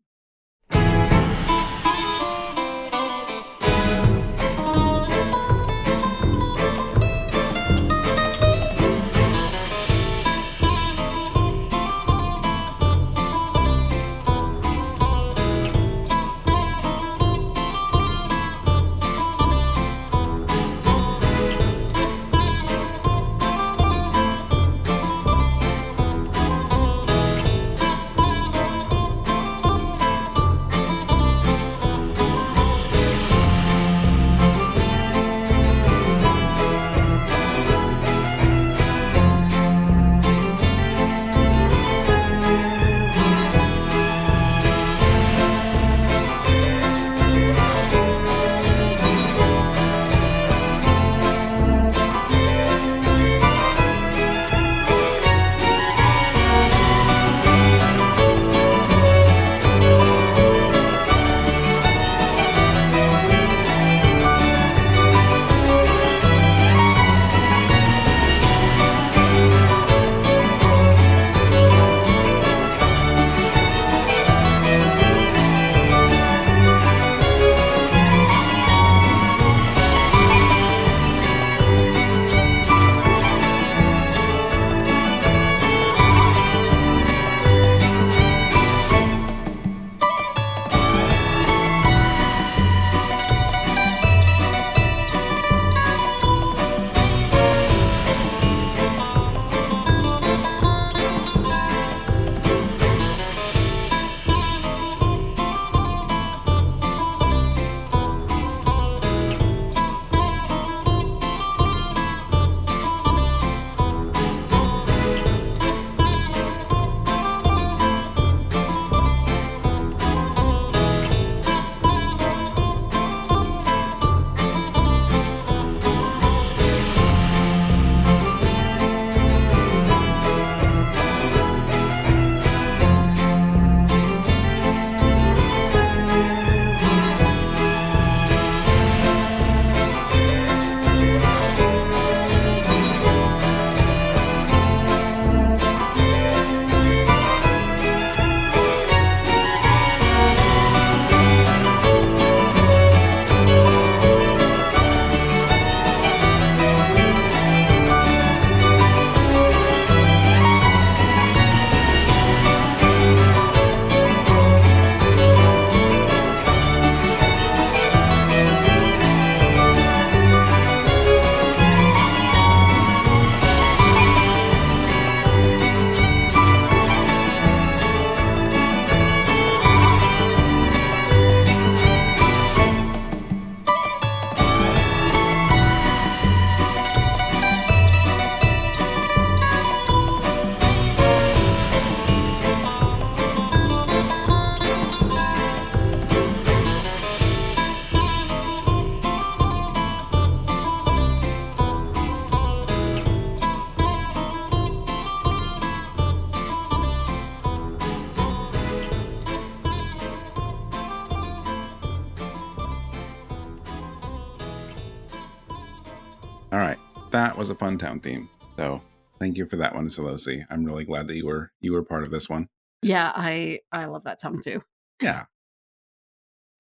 [217.63, 218.29] That was a fun town theme.
[218.57, 218.83] So
[219.19, 220.45] thank you for that one, Solosi.
[220.51, 222.49] I'm really glad that you were you were part of this one.
[222.83, 224.63] Yeah, I I love that song too.
[225.01, 225.25] Yeah.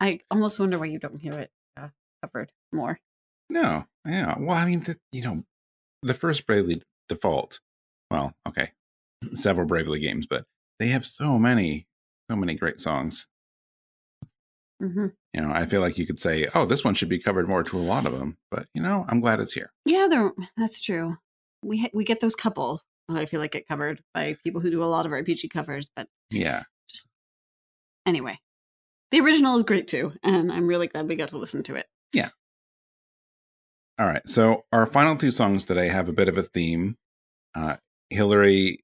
[0.00, 1.88] I almost wonder why you don't hear it uh,
[2.22, 2.98] covered more.
[3.48, 3.86] No.
[4.05, 4.36] Yeah.
[4.38, 5.44] Well, I mean, the, you know,
[6.03, 7.61] the first Bravely Default.
[8.11, 8.72] Well, okay,
[9.34, 10.44] several Bravely games, but
[10.80, 11.86] they have so many,
[12.28, 13.28] so many great songs.
[14.89, 17.49] Hmm You know, I feel like you could say, "Oh, this one should be covered
[17.49, 19.72] more" to a lot of them, but you know, I'm glad it's here.
[19.85, 20.09] Yeah.
[20.57, 21.16] That's true.
[21.64, 24.70] We ha- we get those couple that I feel like get covered by people who
[24.70, 26.64] do a lot of RPG covers, but Yeah.
[26.89, 27.07] Just
[28.07, 28.39] anyway,
[29.12, 31.87] the original is great too, and I'm really glad we got to listen to it.
[32.12, 32.30] Yeah.
[33.99, 34.26] All right.
[34.28, 36.97] So our final two songs today have a bit of a theme.
[37.55, 37.76] Uh,
[38.11, 38.83] Hilary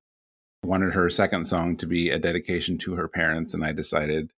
[0.62, 4.30] wanted her second song to be a dedication to her parents, and I decided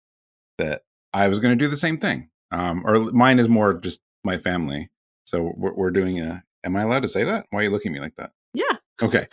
[0.59, 0.83] that
[1.19, 2.31] I was going to do the same thing.
[2.51, 4.91] Um, or mine is more just my family.
[5.25, 6.45] So we're, we're doing a.
[6.65, 7.47] Am I allowed to say that?
[7.51, 8.33] Why are you looking at me like that?
[8.55, 8.77] Yeah.
[9.03, 9.27] Okay.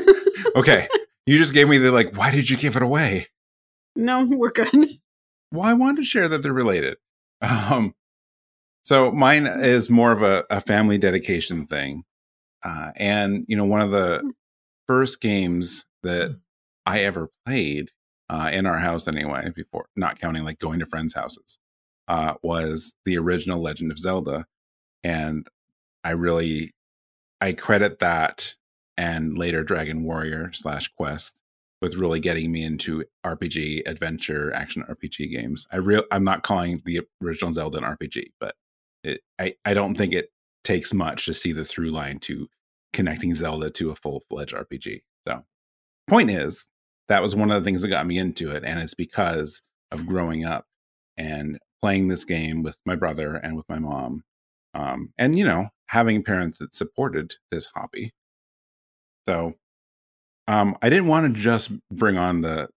[0.56, 0.88] okay.
[1.26, 2.16] You just gave me the like.
[2.16, 3.26] Why did you give it away?
[3.96, 4.98] No, we're good.
[5.52, 6.96] Well, I wanted to share that they're related.
[7.42, 7.94] Um,
[8.84, 12.02] so mine is more of a, a family dedication thing,
[12.62, 14.30] uh, and you know, one of the
[14.86, 16.38] first games that
[16.84, 17.92] I ever played
[18.30, 21.58] uh, in our house, anyway, before not counting like going to friends' houses,
[22.06, 24.46] uh, was the original Legend of Zelda,
[25.02, 25.48] and
[26.04, 26.72] I really
[27.40, 28.54] I credit that
[28.96, 31.40] and later Dragon Warrior slash Quest
[31.82, 35.66] with really getting me into RPG, adventure, action RPG games.
[35.72, 38.54] I real I'm not calling the original Zelda an RPG, but
[39.02, 40.30] it, I I don't think it
[40.62, 42.46] takes much to see the through line to
[42.92, 45.02] connecting Zelda to a full fledged RPG.
[45.26, 45.42] So,
[46.08, 46.68] point is
[47.10, 50.06] that was one of the things that got me into it, and it's because of
[50.06, 50.64] growing up
[51.16, 54.22] and playing this game with my brother and with my mom,
[54.74, 58.12] um, and you know having parents that supported this hobby.
[59.28, 59.54] So
[60.46, 62.68] um, I didn't want to just bring on the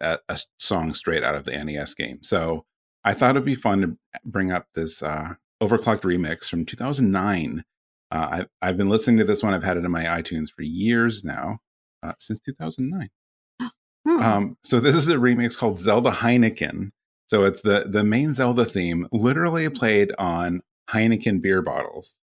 [0.00, 2.66] a, a, song straight out of the NES game, so
[3.02, 7.64] I thought it'd be fun to bring up this uh, overclocked remix from 2009.
[8.10, 9.54] Uh, I've I've been listening to this one.
[9.54, 11.60] I've had it in my iTunes for years now,
[12.02, 13.08] uh, since 2009.
[14.20, 16.90] Um, so this is a remix called Zelda Heineken.
[17.28, 22.16] So it's the the main Zelda theme, literally played on Heineken beer bottles.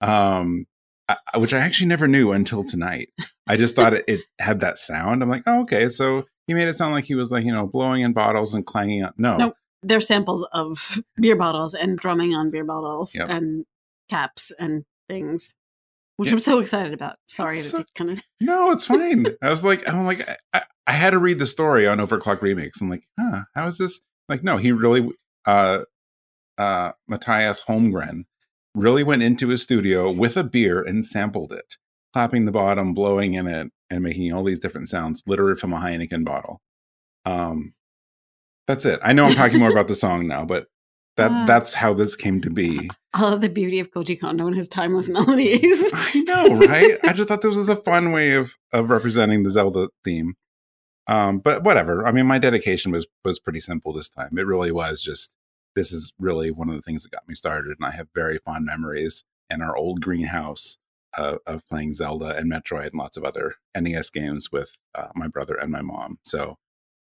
[0.00, 0.66] Um,
[1.08, 3.08] I, which I actually never knew until tonight.
[3.46, 5.22] I just thought it, it, had that sound.
[5.22, 5.88] I'm like, oh, okay.
[5.88, 8.66] So he made it sound like he was like, you know, blowing in bottles and
[8.66, 9.14] clanging up.
[9.16, 9.36] No.
[9.36, 13.28] No, They're samples of beer bottles and drumming on beer bottles yep.
[13.30, 13.64] and
[14.10, 15.54] caps and things,
[16.18, 16.32] which yeah.
[16.34, 17.16] I'm so excited about.
[17.26, 18.20] Sorry to kind of.
[18.40, 19.26] No, it's fine.
[19.40, 22.80] I was like, I'm like, I, I, had to read the story on OverClocked ReMix.
[22.80, 24.00] I'm like, huh, how is this?
[24.28, 25.10] Like, no, he really,
[25.46, 25.84] uh,
[26.58, 28.24] uh, Mattias Holmgren
[28.74, 31.76] really went into his studio with a beer and sampled it,
[32.12, 35.78] clapping the bottom, blowing in it, and making all these different sounds, literally from a
[35.78, 36.60] Heineken bottle.
[37.24, 37.74] Um,
[38.66, 38.98] that's it.
[39.04, 40.66] I know I'm talking more about the song now, but
[41.18, 42.90] that that's how this came to be.
[43.12, 45.90] I love the beauty of Koji Kondo and his timeless melodies.
[45.92, 46.98] I know, right?
[47.04, 50.34] I just thought this was a fun way of of representing the Zelda theme.
[51.06, 52.06] Um, but whatever.
[52.06, 54.38] I mean, my dedication was was pretty simple this time.
[54.38, 55.36] It really was just
[55.74, 57.76] this is really one of the things that got me started.
[57.78, 60.78] And I have very fond memories in our old greenhouse
[61.16, 65.28] uh, of playing Zelda and Metroid and lots of other NES games with uh, my
[65.28, 66.18] brother and my mom.
[66.24, 66.58] So,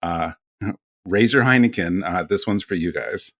[0.03, 0.33] uh,
[1.05, 2.03] raise your Heineken.
[2.05, 3.33] Uh, this one's for you guys.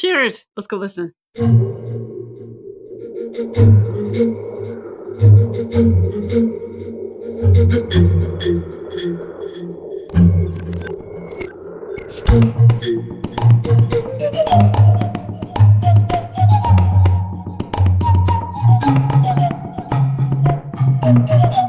[0.00, 0.46] Cheers.
[0.56, 1.12] Let's go listen.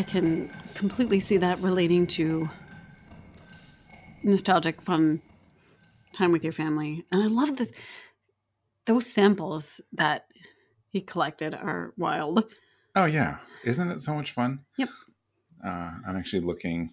[0.00, 2.48] I can completely see that relating to
[4.22, 5.20] nostalgic, fun
[6.14, 7.04] time with your family.
[7.12, 7.70] And I love this.
[8.86, 10.24] Those samples that
[10.88, 12.50] he collected are wild.
[12.96, 14.60] Oh yeah, isn't it so much fun?
[14.78, 14.88] Yep.
[15.62, 16.92] Uh, I'm actually looking.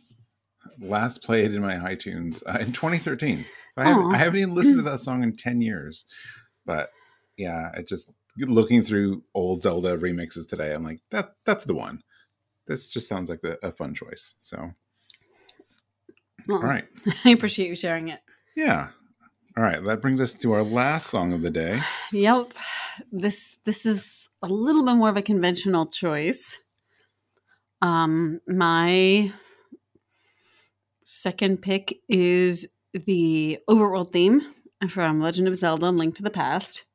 [0.78, 3.46] Last played in my iTunes uh, in 2013.
[3.78, 6.04] I haven't, I haven't even listened to that song in 10 years.
[6.66, 6.90] But
[7.38, 10.74] yeah, it just looking through old Zelda remixes today.
[10.76, 12.02] I'm like, that that's the one.
[12.68, 14.36] This just sounds like the, a fun choice.
[14.42, 14.72] So,
[16.48, 16.86] Well, all right,
[17.26, 18.20] I appreciate you sharing it.
[18.56, 18.90] yeah,
[19.56, 19.84] all right.
[19.84, 21.82] That brings us to our last song of the day.
[22.12, 22.54] Yep.
[23.12, 26.60] This this is a little bit more of a conventional choice.
[27.82, 29.32] Um my
[31.06, 34.42] second pick is the overworld theme
[34.90, 36.86] from Legend of Zelda Link to the Past.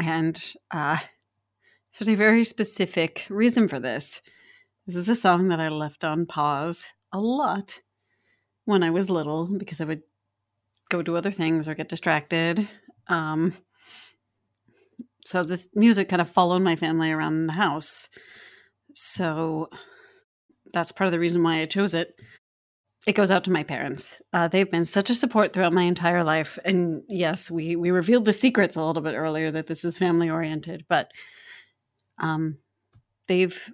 [0.00, 0.98] And uh
[1.98, 4.22] there's a very specific reason for this.
[4.86, 7.80] This is a song that I left on pause a lot
[8.64, 10.02] when I was little because I would
[10.90, 12.68] go do other things or get distracted.
[13.08, 13.54] Um,
[15.24, 18.08] so this music kind of followed my family around the house.
[18.94, 19.68] So
[20.72, 22.14] that's part of the reason why I chose it.
[23.06, 24.20] It goes out to my parents.
[24.32, 26.58] Uh, they've been such a support throughout my entire life.
[26.64, 30.30] And yes, we we revealed the secrets a little bit earlier that this is family
[30.30, 31.10] oriented, but
[32.20, 32.58] um,
[33.26, 33.72] they've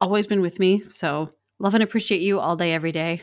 [0.00, 0.82] always been with me.
[0.90, 3.22] So love and appreciate you all day, every day.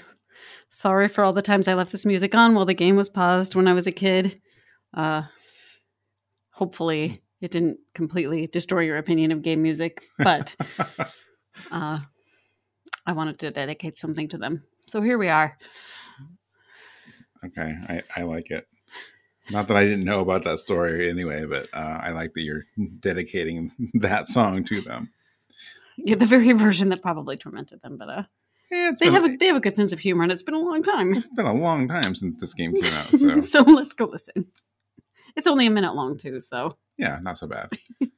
[0.70, 3.56] Sorry for all the times I left this music on while the game was paused
[3.56, 4.40] when I was a kid.
[4.94, 5.24] Uh,
[6.52, 10.56] hopefully, it didn't completely destroy your opinion of game music, but
[11.72, 12.00] uh,
[13.06, 14.64] I wanted to dedicate something to them.
[14.88, 15.58] So here we are.
[17.44, 18.68] Okay, I, I like it.
[19.52, 22.66] Not that I didn't know about that story anyway, but uh, I like that you're
[23.00, 25.12] dedicating that song to them.
[25.98, 28.24] Yeah, the very version that probably tormented them, but uh,
[28.72, 30.54] Yeah, they been, have a they have a good sense of humor, and it's been
[30.54, 31.14] a long time.
[31.16, 34.48] it's been a long time since this game came out, so so let's go listen.
[35.36, 37.70] It's only a minute long too, so yeah, not so bad.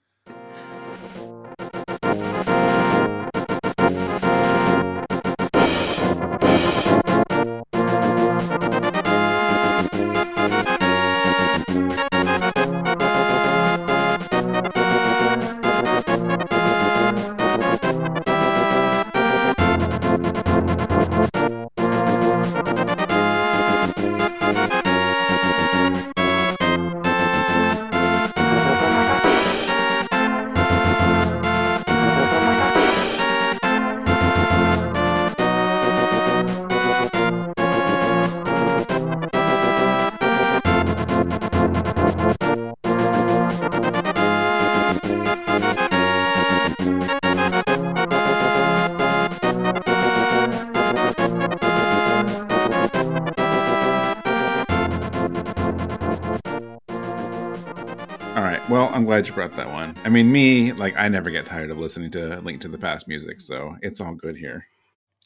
[59.02, 59.96] I'm glad you brought that one.
[60.04, 63.08] I mean, me, like, I never get tired of listening to Link to the Past
[63.08, 64.68] music, so it's all good here.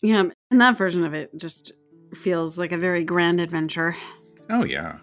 [0.02, 1.74] yeah, and that version of it just
[2.14, 3.98] feels like a very grand adventure.
[4.50, 5.00] Oh, yeah.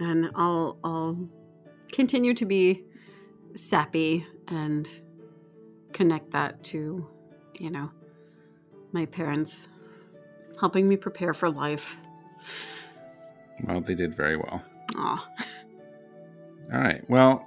[0.00, 1.30] and I'll I'll
[1.92, 2.84] continue to be
[3.54, 4.86] sappy and
[5.94, 7.08] connect that to,
[7.58, 7.90] you know,
[8.92, 9.66] my parents
[10.60, 11.96] helping me prepare for life.
[13.64, 14.62] Well, they did very well.
[14.98, 15.28] Aw.
[16.74, 17.02] All right.
[17.08, 17.46] Well,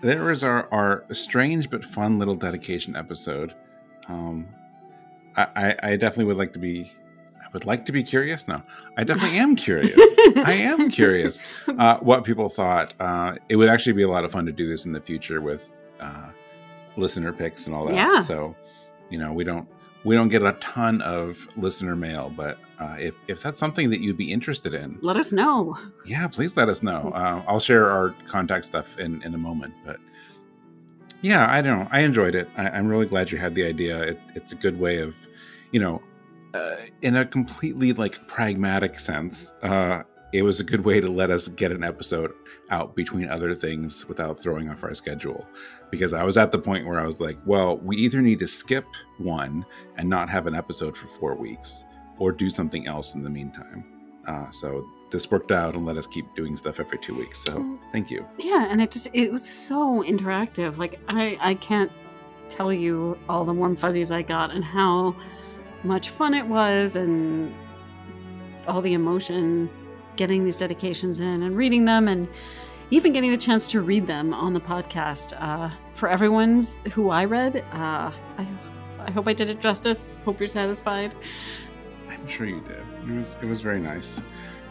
[0.00, 3.54] there is our, our strange but fun little dedication episode.
[4.08, 4.46] Um,
[5.36, 6.92] I, I, I definitely would like to be.
[7.40, 8.46] I would like to be curious.
[8.48, 8.62] No,
[8.96, 9.98] I definitely am curious.
[10.36, 11.42] I am curious
[11.78, 12.94] uh, what people thought.
[13.00, 15.40] Uh, it would actually be a lot of fun to do this in the future
[15.40, 16.30] with uh,
[16.96, 17.94] listener picks and all that.
[17.94, 18.20] Yeah.
[18.20, 18.54] So,
[19.10, 19.68] you know, we don't
[20.04, 24.00] we don't get a ton of listener mail, but uh, if if that's something that
[24.00, 25.76] you'd be interested in, Let us know.
[26.04, 27.10] yeah, please let us know.
[27.14, 29.98] Uh, I'll share our contact stuff in in a moment, but
[31.22, 31.88] yeah, I don't know.
[31.90, 32.48] I enjoyed it.
[32.56, 34.02] I, I'm really glad you had the idea.
[34.02, 35.16] It, it's a good way of,
[35.72, 36.02] you know,
[36.52, 39.52] uh, in a completely like pragmatic sense.
[39.62, 40.02] Uh,
[40.34, 42.32] it was a good way to let us get an episode
[42.70, 45.46] out between other things without throwing off our schedule.
[45.94, 48.46] Because I was at the point where I was like, well, we either need to
[48.46, 48.86] skip
[49.18, 49.64] one
[49.96, 51.84] and not have an episode for four weeks,
[52.18, 53.84] or do something else in the meantime.
[54.26, 57.42] Uh, so this worked out and let us keep doing stuff every two weeks.
[57.44, 58.26] So thank you.
[58.38, 60.76] Yeah, and it just it was so interactive.
[60.76, 61.92] Like I I can't
[62.48, 65.16] tell you all the warm fuzzies I got and how
[65.82, 67.54] much fun it was and
[68.66, 69.70] all the emotion
[70.16, 72.28] getting these dedications in and reading them and
[72.90, 75.34] even getting the chance to read them on the podcast.
[75.40, 78.46] Uh, for everyone's who I read, uh, I,
[78.98, 80.16] I hope I did it justice.
[80.24, 81.14] Hope you're satisfied.
[82.08, 82.82] I'm sure you did.
[83.08, 84.22] It was it was very nice.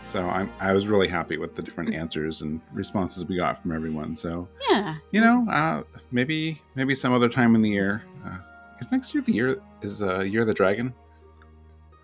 [0.05, 3.71] So I'm I was really happy with the different answers and responses we got from
[3.71, 4.15] everyone.
[4.15, 4.95] So Yeah.
[5.11, 8.03] you know, uh, maybe maybe some other time in the year.
[8.25, 8.37] Uh,
[8.79, 10.93] is next year the year is uh, year of the dragon?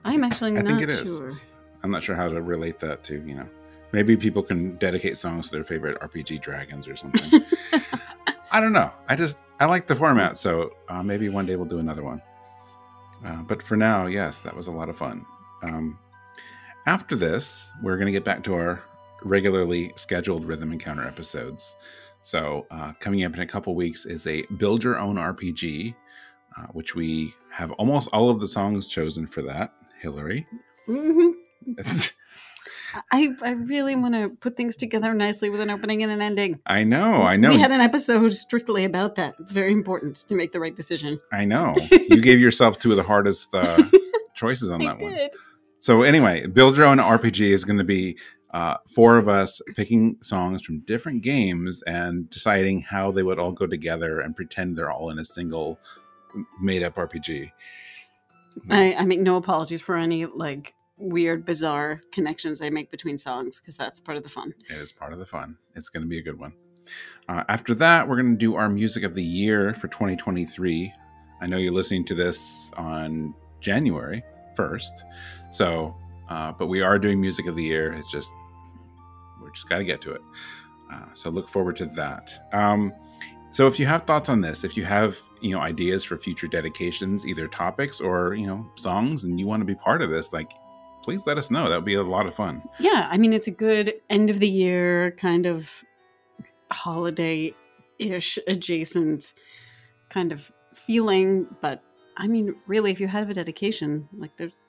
[0.06, 1.18] I'm actually I not think it is.
[1.18, 1.30] sure.
[1.84, 3.50] I'm not sure how to relate that to you know.
[3.92, 7.42] Maybe people can dedicate songs to their favorite RPG dragons or something.
[8.52, 8.92] I don't know.
[9.08, 12.22] I just I like the format, so uh, maybe one day we'll do another one.
[13.26, 15.26] Uh, but for now, yes, that was a lot of fun.
[15.64, 16.00] Um,
[16.86, 18.82] after this, we're going to get back to our
[19.24, 21.76] regularly scheduled rhythm encounter episodes.
[22.22, 25.94] So uh, coming up in a couple weeks is a build your own RPG,
[26.58, 29.74] uh, which we have almost all of the songs chosen for that.
[30.00, 30.48] Hilary.
[30.88, 31.34] Mhm.
[33.12, 36.60] I, I really want to put things together nicely with an opening and an ending.
[36.66, 39.36] I know, I know, We had an episode strictly about that.
[39.40, 41.18] It's very important to make the right decision.
[41.32, 41.76] I know.
[42.10, 43.84] You gave yourself two of the hardest uh,
[44.36, 45.30] choices on I that one.
[45.80, 48.18] So anyway, build your own RPG is going to be
[48.52, 53.52] uh, four of us picking songs from different games and deciding how they would all
[53.52, 55.80] go together and pretend they're all in a single
[56.60, 57.52] made-up RPG.
[58.70, 63.60] I, I make no apologies for any like weird, bizarre connections I make between songs
[63.60, 64.54] because that's part of the fun.
[64.70, 65.58] It is part of the fun.
[65.76, 66.54] It's going to be a good one.
[67.28, 70.94] Uh, after that, we're going to do our music of the year for 2023.
[71.42, 74.24] I know you're listening to this on January
[74.58, 75.04] 1st,
[75.52, 75.96] so
[76.30, 77.94] uh, but we are doing music of the year.
[77.94, 78.32] It's just
[79.42, 80.22] we're just got to get to it.
[80.92, 82.48] Uh, so look forward to that.
[82.52, 82.94] Um,
[83.52, 86.48] so if you have thoughts on this, if you have you know ideas for future
[86.48, 90.34] dedications, either topics or you know songs, and you want to be part of this,
[90.34, 90.52] like
[91.10, 91.68] please let us know.
[91.68, 92.62] That would be a lot of fun.
[92.80, 95.84] Yeah, I mean, it's a good end of the year kind of
[96.72, 97.52] holiday
[97.98, 99.34] ish adjacent
[100.10, 101.48] kind of feeling.
[101.62, 101.84] But
[102.16, 104.60] I mean, really, if you have a dedication, like there's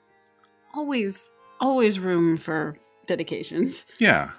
[0.73, 2.75] always, always room for
[3.05, 3.85] dedications.
[3.99, 4.31] Yeah.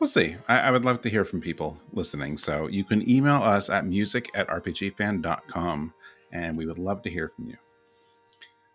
[0.00, 0.34] We'll see.
[0.48, 2.36] I, I would love to hear from people listening.
[2.36, 5.94] So you can email us at music at rpgfan.com
[6.32, 7.56] and we would love to hear from you.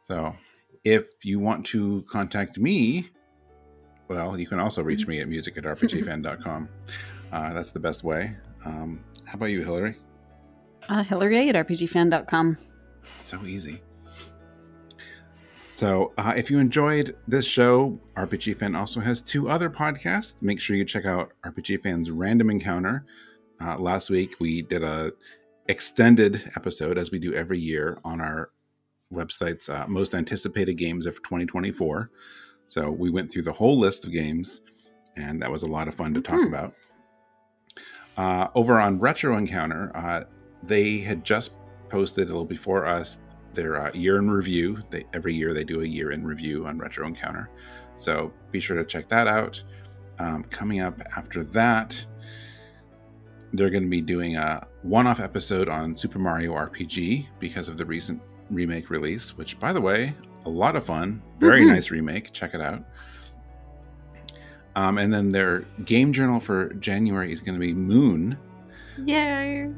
[0.04, 0.34] So
[0.84, 3.10] if you want to contact me,
[4.08, 6.70] well, you can also reach me at music at rpgfan.com.
[7.32, 8.36] Uh, that's the best way.
[8.66, 9.96] Um, how about you, Hilary?
[10.90, 12.58] Uh, Hilary at rpgfan.com.
[13.20, 13.82] So easy.
[15.72, 20.42] So, uh, if you enjoyed this show, RPG Fan also has two other podcasts.
[20.42, 23.06] Make sure you check out RPG Fan's Random Encounter.
[23.60, 25.14] Uh, last week we did a
[25.68, 28.52] extended episode, as we do every year, on our
[29.12, 32.10] website's uh, most anticipated games of 2024.
[32.68, 34.62] So we went through the whole list of games,
[35.18, 36.48] and that was a lot of fun to talk Mhm.
[36.48, 36.74] about.
[38.18, 40.24] Uh, over on Retro Encounter, uh,
[40.64, 41.54] they had just
[41.90, 43.20] posted a little before us
[43.54, 44.80] their uh, year in review.
[44.90, 47.50] They every year they do a year in review on Retro Encounter,
[47.98, 49.62] so be sure to check that out.
[50.20, 52.06] Um, coming up after that,
[53.54, 57.86] they're going to be doing a one-off episode on Super Mario RPG because of the
[57.86, 58.22] recent
[58.52, 59.38] remake release.
[59.38, 60.14] Which, by the way,
[60.46, 61.22] a lot of fun.
[61.40, 61.68] Very Mhm.
[61.70, 62.32] nice remake.
[62.34, 62.84] Check it out.
[64.76, 68.38] Um, and then their game journal for January is going to be Moon,
[69.06, 69.70] Yay.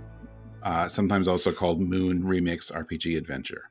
[0.62, 3.70] uh, sometimes also called Moon Remix RPG Adventure.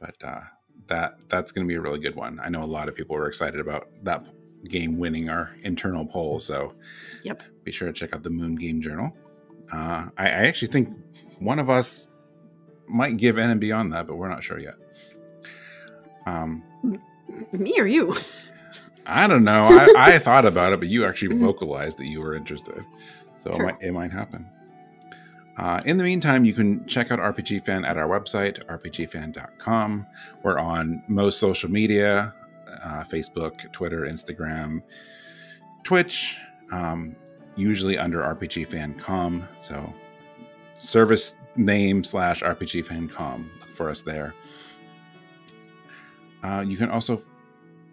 [0.00, 0.40] But uh,
[0.88, 2.40] that that's going to be a really good one.
[2.42, 4.24] I know a lot of people were excited about that
[4.68, 6.74] game winning our internal poll, so
[7.22, 7.42] Yep.
[7.62, 9.16] be sure to check out the Moon Game Journal.
[9.72, 10.96] Uh, I, I actually think
[11.38, 12.08] one of us
[12.88, 14.74] might give in and beyond that, but we're not sure yet.
[16.26, 16.62] Um,
[17.52, 18.14] Me or you?
[19.06, 19.66] I don't know.
[19.70, 22.84] I, I thought about it, but you actually vocalized that you were interested,
[23.36, 24.50] so it might it might happen.
[25.56, 30.06] Uh, in the meantime, you can check out RPG Fan at our website, rpgfan.com.
[30.42, 32.34] We're on most social media
[32.82, 34.82] uh, Facebook, Twitter, Instagram,
[35.82, 36.38] Twitch,
[36.70, 37.16] um,
[37.56, 39.48] usually under RPG Fan.com.
[39.58, 39.92] So,
[40.78, 43.50] service name slash RPG Fan.com.
[43.60, 44.34] Look for us there.
[46.42, 47.22] Uh, you can also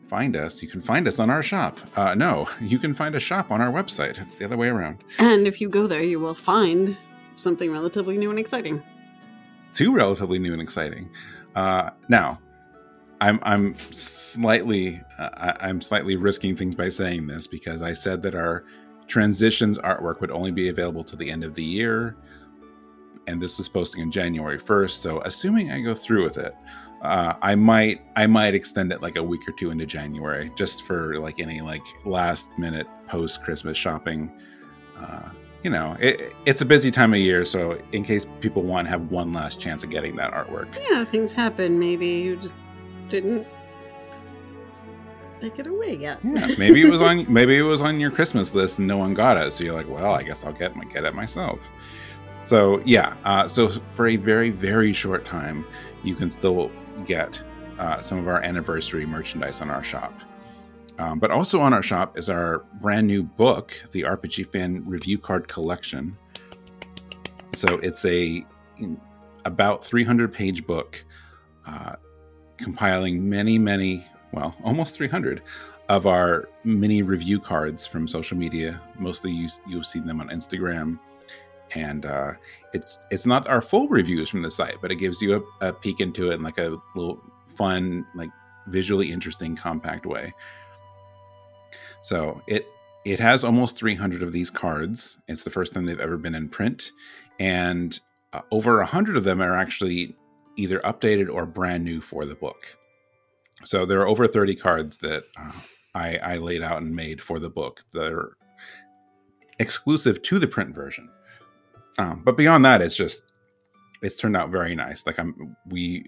[0.08, 0.62] find us.
[0.62, 1.80] You can find us on our shop.
[1.96, 4.22] Uh, no, you can find a shop on our website.
[4.22, 5.04] It's the other way around.
[5.20, 6.96] And if you go there, you will find
[7.34, 8.84] something relatively new and exciting.
[9.74, 11.10] two relatively new and exciting.
[11.56, 12.40] Uh, now,
[13.22, 18.36] I'm I'm slightly uh, I'm slightly risking things by saying this because I said that
[18.36, 18.66] our
[19.08, 22.16] transitions artwork would only be available to the end of the year,
[23.28, 24.92] and this is posting on January 1st.
[24.92, 26.56] So, assuming I go through with it,
[27.02, 30.84] uh, I might I might extend it like a week or two into January just
[30.84, 34.32] for like any like last minute post Christmas shopping
[34.98, 35.30] uh,
[35.64, 38.90] you know, it, it's a busy time of year, so in case people want to
[38.90, 40.78] have one last chance of getting that artwork.
[40.90, 41.80] Yeah, things happen.
[41.80, 42.54] Maybe you just
[43.10, 43.48] didn't
[45.40, 46.20] take it away yet.
[46.24, 49.14] Yeah, maybe it was on maybe it was on your Christmas list and no one
[49.14, 51.70] got it, so you're like, well, I guess I'll get get it myself.
[52.44, 55.66] So yeah, uh, so for a very very short time,
[56.04, 56.72] you can still
[57.06, 57.42] get
[57.80, 60.14] uh, some of our anniversary merchandise on our shop.
[61.00, 65.18] Um, but also on our shop is our brand new book, the RPG Fan Review
[65.18, 66.16] Card Collection.
[67.54, 68.46] So it's a
[69.46, 71.04] about 300 page book
[71.66, 71.96] uh,
[72.58, 75.42] compiling many, many, well, almost 300
[75.90, 78.80] of our mini review cards from social media.
[78.98, 81.00] Mostly you, you've seen them on Instagram.
[81.76, 82.34] And uh,
[82.74, 85.74] it's it's not our full reviews from the site, but it gives you a, a
[85.74, 88.30] peek into it in like a little fun, like
[88.68, 90.34] visually interesting, compact way.
[92.02, 92.68] So it
[93.06, 95.18] it has almost 300 of these cards.
[95.28, 96.92] It's the first time they've ever been in print,
[97.40, 98.00] and
[98.34, 100.16] uh, over 100 of them are actually
[100.56, 102.78] either updated or brand new for the book.
[103.66, 105.52] So there are over 30 cards that uh,
[105.96, 107.84] I, I laid out and made for the book.
[107.94, 108.32] They're
[109.60, 111.10] exclusive to the print version.
[111.98, 113.24] Um, but beyond that, it's just
[114.02, 115.06] it's turned out very nice.
[115.06, 116.06] Like I'm we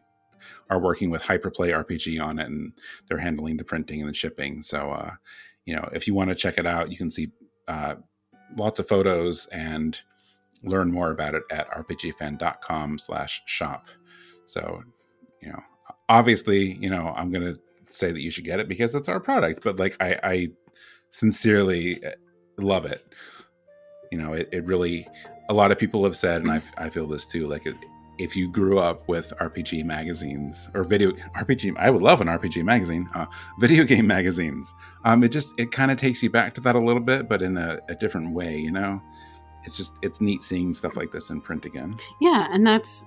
[0.69, 2.73] are working with Hyperplay RPG on it, and
[3.07, 4.61] they're handling the printing and the shipping.
[4.61, 5.11] So, uh,
[5.65, 7.31] you know, if you want to check it out, you can see
[7.67, 7.95] uh,
[8.57, 9.99] lots of photos and
[10.63, 13.87] learn more about it at rpgfan.com/shop.
[14.45, 14.83] So,
[15.41, 15.59] you know,
[16.09, 17.55] obviously, you know, I'm gonna
[17.89, 20.47] say that you should get it because it's our product, but like, I, I
[21.09, 22.11] sincerely uh,
[22.57, 23.05] love it.
[24.11, 25.07] You know, it, it really.
[25.49, 27.47] A lot of people have said, and I, I feel this too.
[27.47, 27.75] Like, it,
[28.17, 32.63] if you grew up with RPG magazines or video RPG, I would love an RPG
[32.63, 33.25] magazine, uh,
[33.59, 34.73] video game magazines.
[35.03, 37.41] Um, it just it kind of takes you back to that a little bit, but
[37.41, 38.57] in a, a, different way.
[38.57, 39.01] You know,
[39.63, 41.95] it's just it's neat seeing stuff like this in print again.
[42.21, 43.05] Yeah, and that's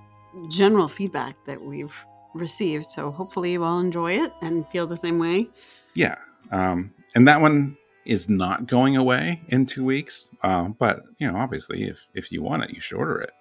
[0.49, 1.93] general feedback that we've
[2.33, 2.85] received.
[2.85, 5.49] So hopefully you all enjoy it and feel the same way.
[5.95, 6.15] Yeah,
[6.51, 7.77] um, and that one
[8.09, 10.31] is not going away in two weeks.
[10.41, 13.31] Uh, but you know, obviously, if if you want it, you should order it.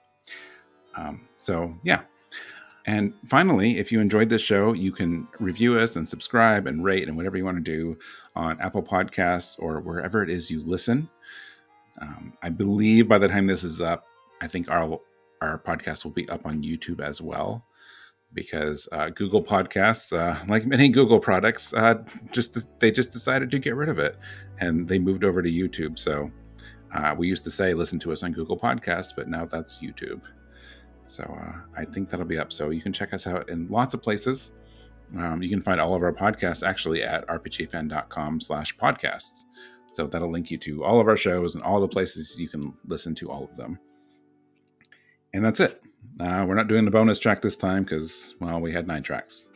[0.95, 2.03] Um, so, yeah.
[2.85, 7.07] And finally, if you enjoyed this show, you can review us and subscribe and rate
[7.07, 7.99] and whatever you want to do
[8.35, 11.09] on Apple Podcasts or wherever it is you listen.
[12.01, 14.07] Um, I believe by the time this is up,
[14.41, 15.01] I think our
[15.41, 17.65] our podcast will be up on YouTube as well,
[18.33, 23.59] because uh, Google Podcasts, uh, like many Google products, uh, just they just decided to
[23.59, 24.17] get rid of it,
[24.59, 25.99] and they moved over to YouTube.
[25.99, 26.31] So
[26.95, 30.23] uh, we used to say listen to us on Google Podcasts, but now that's YouTube.
[31.07, 32.53] So uh, I think that'll be up.
[32.53, 34.53] So you can check us out in lots of places.
[35.17, 39.45] Um, you can find all of our podcasts actually at rpgfan.com slash podcasts.
[39.91, 42.75] So that'll link you to all of our shows and all the places you can
[42.87, 43.79] listen to all of them.
[45.33, 45.83] And that's it.
[46.21, 49.49] Uh, we're not doing the bonus track this time because, well, we had nine tracks.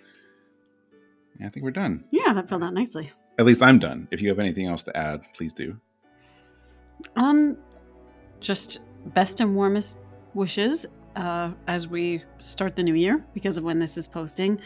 [1.44, 2.04] I think we're done.
[2.10, 3.10] Yeah, that filled out nicely.
[3.38, 4.06] At least I'm done.
[4.10, 5.80] If you have anything else to add, please do.
[7.16, 7.56] Um,
[8.38, 9.98] just best and warmest
[10.34, 10.86] wishes
[11.16, 14.60] uh, as we start the new year because of when this is posting.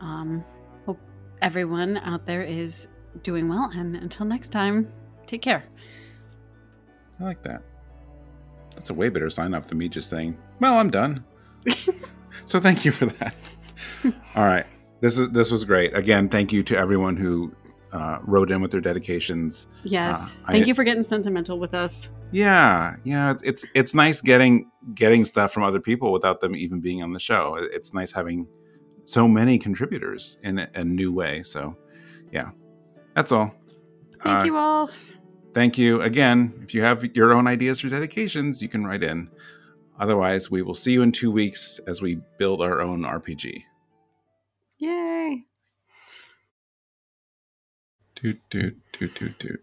[0.00, 0.44] Um,
[0.86, 1.00] hope
[1.42, 2.88] everyone out there is
[3.22, 3.70] doing well.
[3.74, 4.92] And until next time,
[5.26, 5.64] take care.
[7.18, 7.62] I like that.
[8.74, 11.24] That's a way better sign off than me just saying, well, I'm done.
[12.44, 13.34] so thank you for that.
[14.34, 14.66] All right.
[15.00, 15.96] This is this was great.
[15.96, 17.54] Again, thank you to everyone who
[17.92, 19.66] uh, wrote in with their dedications.
[19.82, 20.36] Yes.
[20.44, 22.08] Uh, thank I, you for getting sentimental with us.
[22.32, 26.80] Yeah, yeah, it's, it's it's nice getting getting stuff from other people without them even
[26.80, 27.56] being on the show.
[27.58, 28.46] It's nice having
[29.04, 31.42] so many contributors in a, a new way.
[31.42, 31.76] So,
[32.30, 32.50] yeah,
[33.14, 33.52] that's all.
[34.22, 34.90] Thank uh, you all.
[35.54, 36.54] Thank you again.
[36.62, 39.28] If you have your own ideas for dedications, you can write in.
[40.00, 43.64] Otherwise, we will see you in two weeks as we build our own RPG.
[44.78, 45.44] Yay!
[48.16, 49.62] Toot toot toot toot toot.